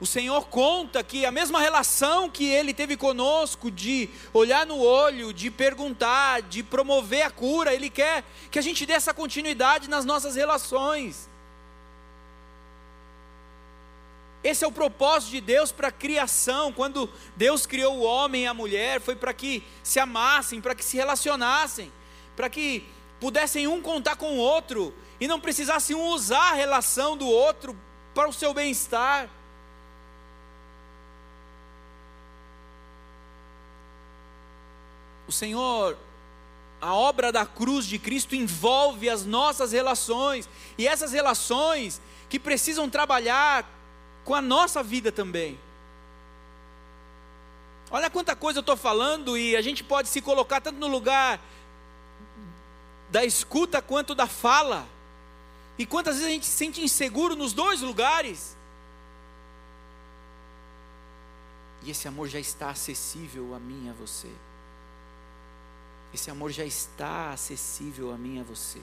[0.00, 5.30] O Senhor conta que a mesma relação que Ele teve conosco, de olhar no olho,
[5.30, 10.06] de perguntar, de promover a cura, Ele quer que a gente dê essa continuidade nas
[10.06, 11.29] nossas relações.
[14.42, 16.72] Esse é o propósito de Deus para a criação.
[16.72, 20.84] Quando Deus criou o homem e a mulher, foi para que se amassem, para que
[20.84, 21.92] se relacionassem,
[22.34, 22.86] para que
[23.20, 27.78] pudessem um contar com o outro e não precisassem um usar a relação do outro
[28.14, 29.28] para o seu bem-estar.
[35.28, 35.96] O Senhor,
[36.80, 42.88] a obra da cruz de Cristo envolve as nossas relações, e essas relações que precisam
[42.88, 43.79] trabalhar
[44.24, 45.58] com a nossa vida também.
[47.90, 51.40] Olha quanta coisa eu estou falando e a gente pode se colocar tanto no lugar
[53.10, 54.86] da escuta quanto da fala.
[55.76, 58.56] E quantas vezes a gente se sente inseguro nos dois lugares.
[61.82, 64.30] E esse amor já está acessível a mim e a você.
[66.12, 68.80] Esse amor já está acessível a mim e a você.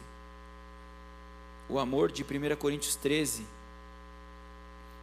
[1.69, 3.45] O amor de 1 Coríntios 13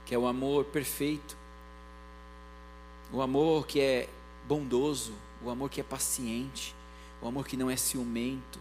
[0.05, 1.37] que é o amor perfeito,
[3.13, 4.09] o amor que é
[4.47, 6.75] bondoso, o amor que é paciente,
[7.23, 8.59] o amor que não é ciumento,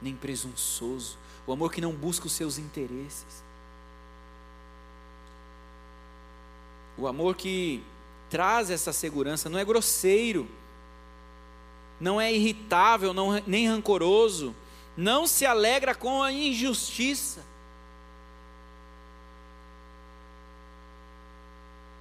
[0.00, 3.42] nem presunçoso, o amor que não busca os seus interesses,
[6.96, 7.82] o amor que
[8.28, 10.48] traz essa segurança, não é grosseiro,
[12.00, 14.54] não é irritável, não, nem rancoroso,
[14.96, 17.44] não se alegra com a injustiça,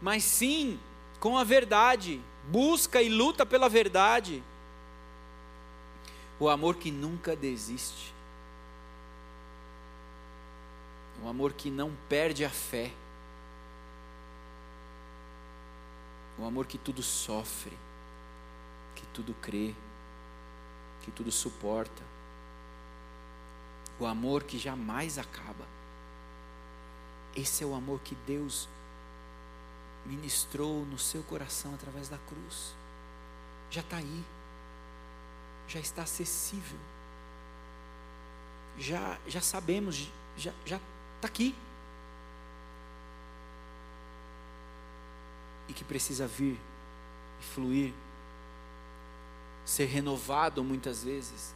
[0.01, 0.79] mas sim
[1.19, 4.43] com a verdade, busca e luta pela verdade.
[6.39, 8.13] O amor que nunca desiste.
[11.23, 12.91] O amor que não perde a fé.
[16.37, 17.75] O amor que tudo sofre,
[18.95, 19.73] que tudo crê,
[21.01, 22.03] que tudo suporta.
[23.99, 25.65] O amor que jamais acaba.
[27.35, 28.69] Esse é o amor que Deus
[30.07, 32.73] ministrou no seu coração através da cruz.
[33.69, 34.23] Já está aí,
[35.67, 36.79] já está acessível,
[38.77, 41.53] já, já sabemos, já está aqui.
[45.67, 46.57] E que precisa vir
[47.41, 47.93] e fluir,
[49.65, 51.53] ser renovado muitas vezes,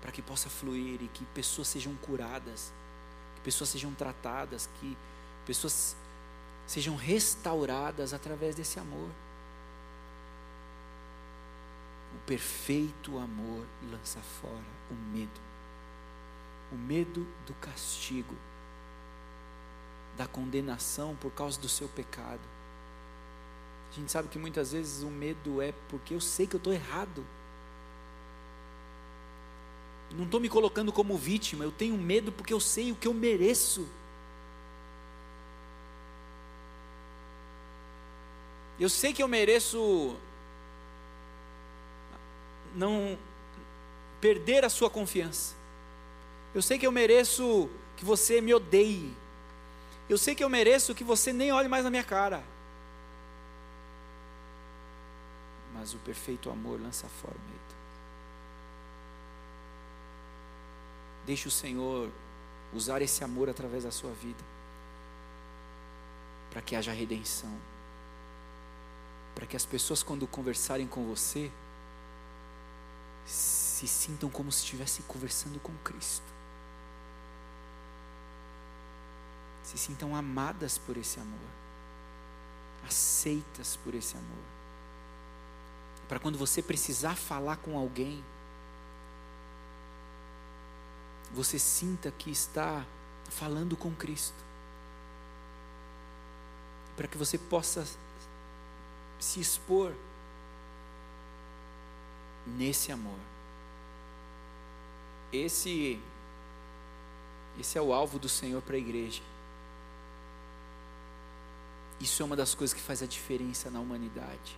[0.00, 2.72] para que possa fluir e que pessoas sejam curadas,
[3.36, 4.96] que pessoas sejam tratadas, que
[5.46, 5.94] pessoas
[6.70, 9.10] sejam restauradas através desse amor.
[12.14, 15.40] O perfeito amor lança fora o medo.
[16.70, 18.36] O medo do castigo,
[20.16, 22.38] da condenação por causa do seu pecado.
[23.90, 26.72] A gente sabe que muitas vezes o medo é porque eu sei que eu estou
[26.72, 27.26] errado.
[30.14, 33.14] Não estou me colocando como vítima, eu tenho medo porque eu sei o que eu
[33.14, 33.88] mereço.
[38.80, 40.16] Eu sei que eu mereço
[42.74, 43.18] não
[44.22, 45.54] perder a sua confiança.
[46.54, 49.14] Eu sei que eu mereço que você me odeie.
[50.08, 52.42] Eu sei que eu mereço que você nem olhe mais na minha cara.
[55.74, 57.60] Mas o perfeito amor lança fora o medo.
[61.26, 62.10] Deixe o Senhor
[62.72, 64.42] usar esse amor através da sua vida,
[66.50, 67.69] para que haja redenção
[69.34, 71.50] para que as pessoas, quando conversarem com você,
[73.26, 76.26] se sintam como se estivessem conversando com Cristo.
[79.62, 81.50] Se sintam amadas por esse amor,
[82.86, 84.44] aceitas por esse amor.
[86.08, 88.24] Para quando você precisar falar com alguém,
[91.32, 92.84] você sinta que está
[93.28, 94.34] falando com Cristo.
[96.96, 97.86] Para que você possa
[99.20, 99.92] se expor
[102.46, 103.18] nesse amor.
[105.32, 106.00] Esse
[107.58, 109.22] esse é o alvo do Senhor para a igreja.
[112.00, 114.56] Isso é uma das coisas que faz a diferença na humanidade.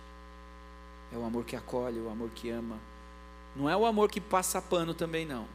[1.11, 2.79] É o amor que acolhe, o amor que ama.
[3.55, 5.45] Não é o amor que passa pano também não.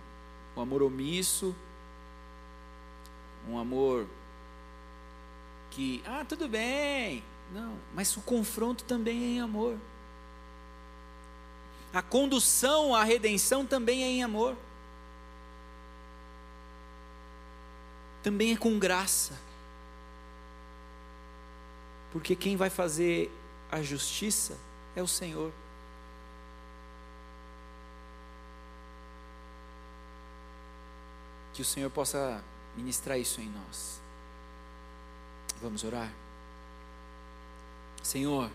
[0.55, 1.57] O amor omisso,
[3.49, 4.07] um amor
[5.71, 9.76] que, ah, tudo bem, não, mas o confronto também é em amor.
[11.92, 14.57] A condução à redenção também é em amor.
[18.22, 19.38] Também é com graça.
[22.12, 23.30] Porque quem vai fazer
[23.70, 24.57] a justiça
[24.94, 25.53] é o Senhor.
[31.55, 32.42] Que o Senhor possa
[32.76, 34.01] ministrar isso em nós.
[35.61, 36.12] Vamos orar?
[38.09, 38.51] Senhor,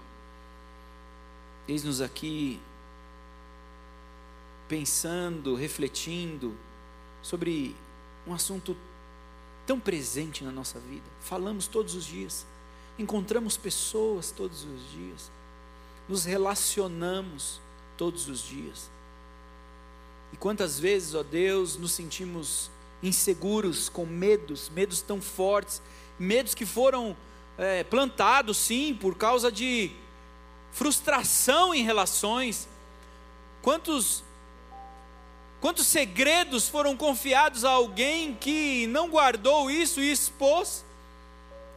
[1.67, 2.59] eis-nos aqui
[4.67, 6.57] pensando, refletindo
[7.21, 7.75] sobre
[8.25, 8.75] um assunto
[9.67, 11.05] tão presente na nossa vida.
[11.21, 12.47] Falamos todos os dias,
[12.97, 15.31] encontramos pessoas todos os dias,
[16.09, 17.61] nos relacionamos
[17.95, 18.89] todos os dias.
[20.31, 22.71] E quantas vezes, ó Deus, nos sentimos
[23.03, 25.79] inseguros, com medos, medos tão fortes,
[26.17, 27.15] medos que foram
[27.57, 29.91] é, plantado, sim, por causa de
[30.71, 32.67] frustração em relações.
[33.61, 34.23] Quantos
[35.61, 40.83] quantos segredos foram confiados a alguém que não guardou isso e expôs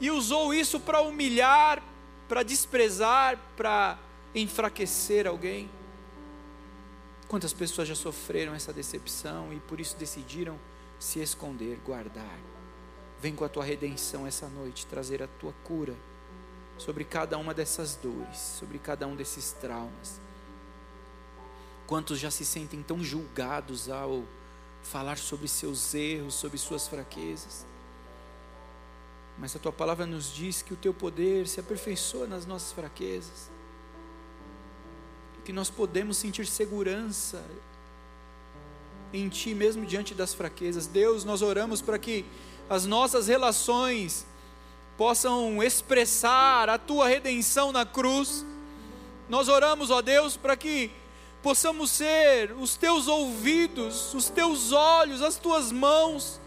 [0.00, 1.80] e usou isso para humilhar,
[2.28, 3.96] para desprezar, para
[4.34, 5.70] enfraquecer alguém?
[7.28, 10.58] Quantas pessoas já sofreram essa decepção e por isso decidiram
[10.98, 12.55] se esconder, guardar?
[13.20, 15.94] Vem com a tua redenção essa noite, trazer a tua cura
[16.78, 20.20] sobre cada uma dessas dores, sobre cada um desses traumas.
[21.86, 24.22] Quantos já se sentem tão julgados ao
[24.82, 27.64] falar sobre seus erros, sobre suas fraquezas?
[29.38, 33.50] Mas a tua palavra nos diz que o teu poder se aperfeiçoa nas nossas fraquezas,
[35.44, 37.44] que nós podemos sentir segurança
[39.12, 40.88] em Ti, mesmo diante das fraquezas.
[40.88, 42.24] Deus, nós oramos para que
[42.68, 44.26] as nossas relações
[44.96, 48.44] possam expressar a tua redenção na cruz.
[49.28, 50.90] Nós oramos, ó Deus, para que
[51.42, 56.40] possamos ser os teus ouvidos, os teus olhos, as tuas mãos,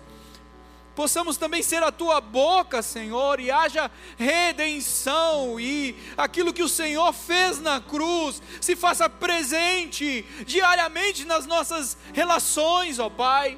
[0.96, 7.14] possamos também ser a tua boca, Senhor, e haja redenção, e aquilo que o Senhor
[7.14, 13.58] fez na cruz se faça presente diariamente nas nossas relações, ó Pai.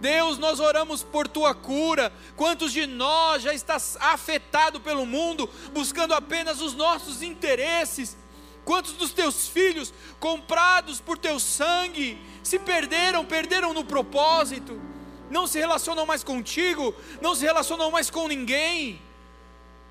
[0.00, 2.12] Deus, nós oramos por tua cura.
[2.36, 8.16] Quantos de nós já está afetado pelo mundo, buscando apenas os nossos interesses?
[8.64, 14.80] Quantos dos teus filhos, comprados por teu sangue, se perderam, perderam no propósito,
[15.30, 19.00] não se relacionam mais contigo, não se relacionam mais com ninguém,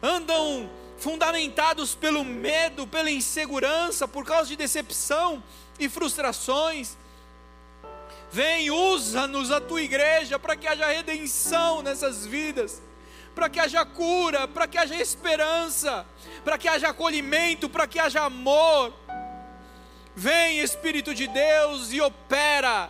[0.02, 5.42] andam fundamentados pelo medo, pela insegurança, por causa de decepção
[5.80, 6.98] e frustrações.
[8.32, 12.82] Vem, usa-nos a tua igreja para que haja redenção nessas vidas,
[13.34, 16.06] para que haja cura, para que haja esperança,
[16.44, 18.94] para que haja acolhimento, para que haja amor.
[20.16, 22.90] Vem, Espírito de Deus, e opera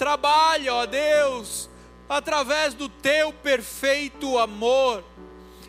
[0.00, 1.68] Trabalha, ó Deus,
[2.08, 5.04] através do teu perfeito amor.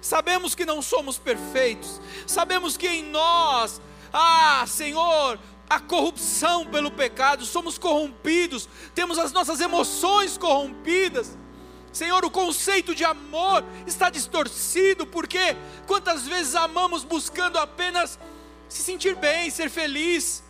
[0.01, 3.81] Sabemos que não somos perfeitos, sabemos que em nós,
[4.13, 5.37] ah, Senhor,
[5.71, 11.37] a corrupção pelo pecado, somos corrompidos, temos as nossas emoções corrompidas.
[11.93, 15.55] Senhor, o conceito de amor está distorcido, porque
[15.87, 18.19] quantas vezes amamos buscando apenas
[18.67, 20.43] se sentir bem, ser feliz.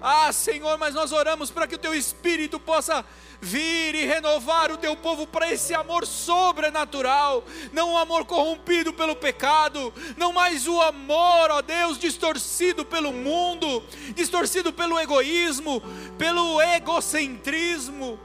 [0.00, 3.04] Ah, Senhor, mas nós oramos para que o teu espírito possa
[3.40, 9.16] vir e renovar o teu povo para esse amor sobrenatural, não um amor corrompido pelo
[9.16, 13.82] pecado, não mais o amor, ó Deus, distorcido pelo mundo,
[14.14, 15.82] distorcido pelo egoísmo,
[16.16, 18.18] pelo egocentrismo.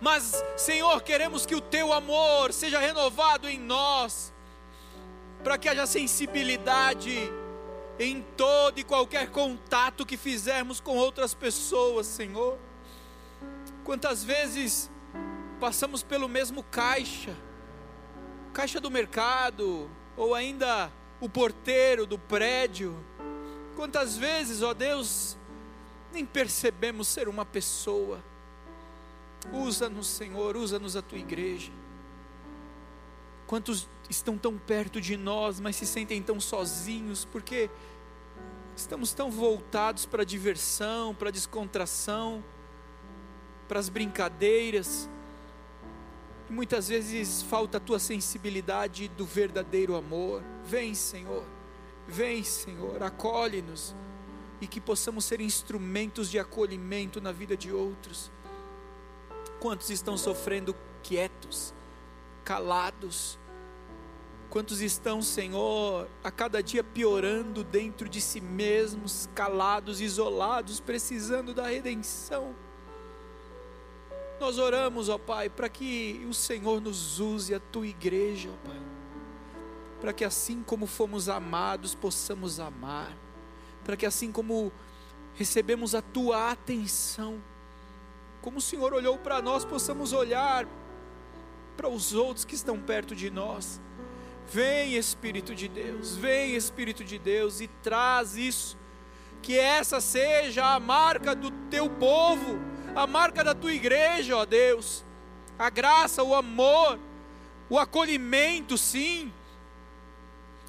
[0.00, 4.32] Mas, Senhor, queremos que o teu amor seja renovado em nós,
[5.42, 7.30] para que haja sensibilidade
[7.98, 12.58] em todo e qualquer contato que fizermos com outras pessoas, Senhor.
[13.84, 14.90] Quantas vezes
[15.58, 17.36] passamos pelo mesmo caixa,
[18.52, 20.90] caixa do mercado, ou ainda
[21.20, 22.96] o porteiro do prédio.
[23.74, 25.36] Quantas vezes, ó Deus,
[26.12, 28.22] nem percebemos ser uma pessoa.
[29.52, 31.70] Usa-nos, Senhor, usa-nos a tua igreja.
[33.46, 37.70] Quantos estão tão perto de nós, mas se sentem tão sozinhos, porque
[38.76, 42.44] estamos tão voltados para a diversão, para a descontração,
[43.66, 45.08] para as brincadeiras.
[46.48, 50.42] E muitas vezes falta a tua sensibilidade do verdadeiro amor.
[50.64, 51.44] Vem, Senhor.
[52.06, 53.94] Vem, Senhor, acolhe-nos
[54.60, 58.30] e que possamos ser instrumentos de acolhimento na vida de outros.
[59.58, 61.74] Quantos estão sofrendo quietos,
[62.44, 63.38] calados?
[64.50, 71.66] Quantos estão, Senhor, a cada dia piorando dentro de si mesmos, calados, isolados, precisando da
[71.66, 72.54] redenção?
[74.38, 78.80] Nós oramos, ó Pai, para que o Senhor nos use, a tua igreja, ó Pai,
[80.00, 83.16] para que assim como fomos amados, possamos amar,
[83.82, 84.70] para que assim como
[85.34, 87.42] recebemos a tua atenção,
[88.42, 90.68] como o Senhor olhou para nós, possamos olhar
[91.76, 93.80] para os outros que estão perto de nós.
[94.48, 98.76] Vem Espírito de Deus, vem Espírito de Deus e traz isso,
[99.42, 102.58] que essa seja a marca do teu povo
[102.96, 105.04] a marca da tua igreja, ó Deus.
[105.58, 106.98] A graça, o amor,
[107.68, 109.30] o acolhimento, sim.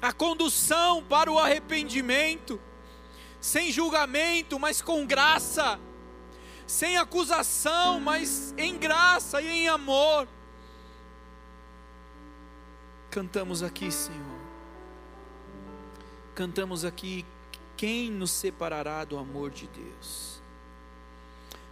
[0.00, 2.60] A condução para o arrependimento,
[3.40, 5.80] sem julgamento, mas com graça.
[6.66, 10.28] Sem acusação, mas em graça e em amor.
[13.10, 14.40] Cantamos aqui, Senhor.
[16.34, 17.24] Cantamos aqui,
[17.76, 20.38] quem nos separará do amor de Deus?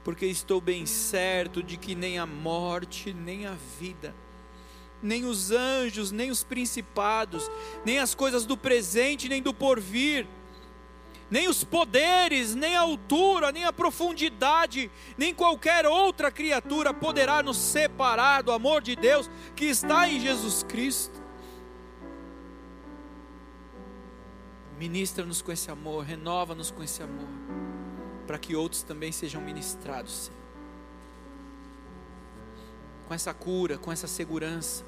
[0.06, 4.14] porque estou bem certo de que nem a morte, nem a vida,
[5.02, 7.50] nem os anjos, nem os principados,
[7.84, 10.24] nem as coisas do presente, nem do porvir,
[11.28, 17.56] nem os poderes, nem a altura, nem a profundidade, nem qualquer outra criatura poderá nos
[17.56, 21.20] separar do amor de Deus que está em Jesus Cristo.
[24.78, 27.28] Ministra-nos com esse amor, renova-nos com esse amor
[28.26, 30.40] para que outros também sejam ministrados, Senhor.
[33.06, 34.84] Com essa cura, com essa segurança.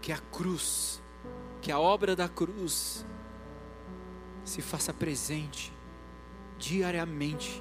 [0.00, 1.02] Que a cruz,
[1.60, 3.04] que a obra da cruz
[4.44, 5.72] se faça presente
[6.58, 7.60] diariamente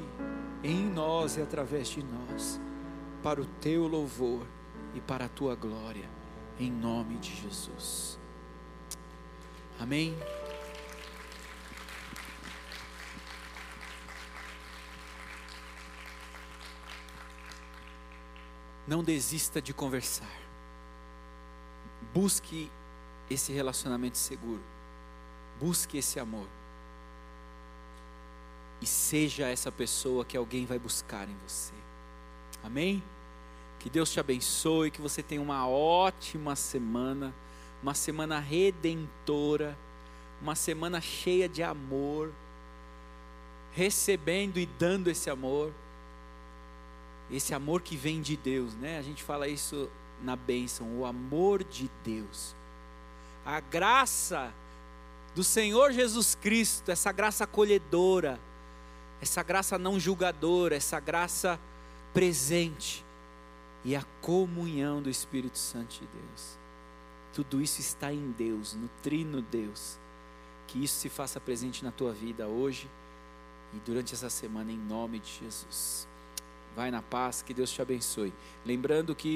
[0.64, 2.62] em nós e através de nós,
[3.22, 4.46] para o teu louvor
[4.94, 6.10] e para a tua glória,
[6.60, 8.18] em nome de Jesus.
[9.80, 10.18] Amém.
[18.88, 20.30] Não desista de conversar.
[22.14, 22.72] Busque
[23.30, 24.62] esse relacionamento seguro.
[25.60, 26.48] Busque esse amor.
[28.82, 31.74] E seja essa pessoa que alguém vai buscar em você.
[32.64, 33.04] Amém?
[33.80, 37.34] Que Deus te abençoe, que você tenha uma ótima semana,
[37.86, 39.78] uma semana redentora,
[40.42, 42.32] uma semana cheia de amor,
[43.74, 45.72] recebendo e dando esse amor
[47.32, 48.98] esse amor que vem de Deus, né?
[48.98, 49.88] A gente fala isso
[50.24, 52.56] na bênção, o amor de Deus.
[53.46, 54.52] A graça
[55.36, 58.40] do Senhor Jesus Cristo, essa graça acolhedora,
[59.22, 61.60] essa graça não julgadora, essa graça
[62.14, 63.06] presente
[63.84, 66.65] e a comunhão do Espírito Santo de Deus.
[67.36, 70.00] Tudo isso está em Deus, no trino Deus.
[70.68, 72.90] Que isso se faça presente na tua vida hoje
[73.74, 76.08] e durante essa semana, em nome de Jesus.
[76.78, 78.34] Vai na paz, que Deus te abençoe.
[78.66, 79.28] Lembrando que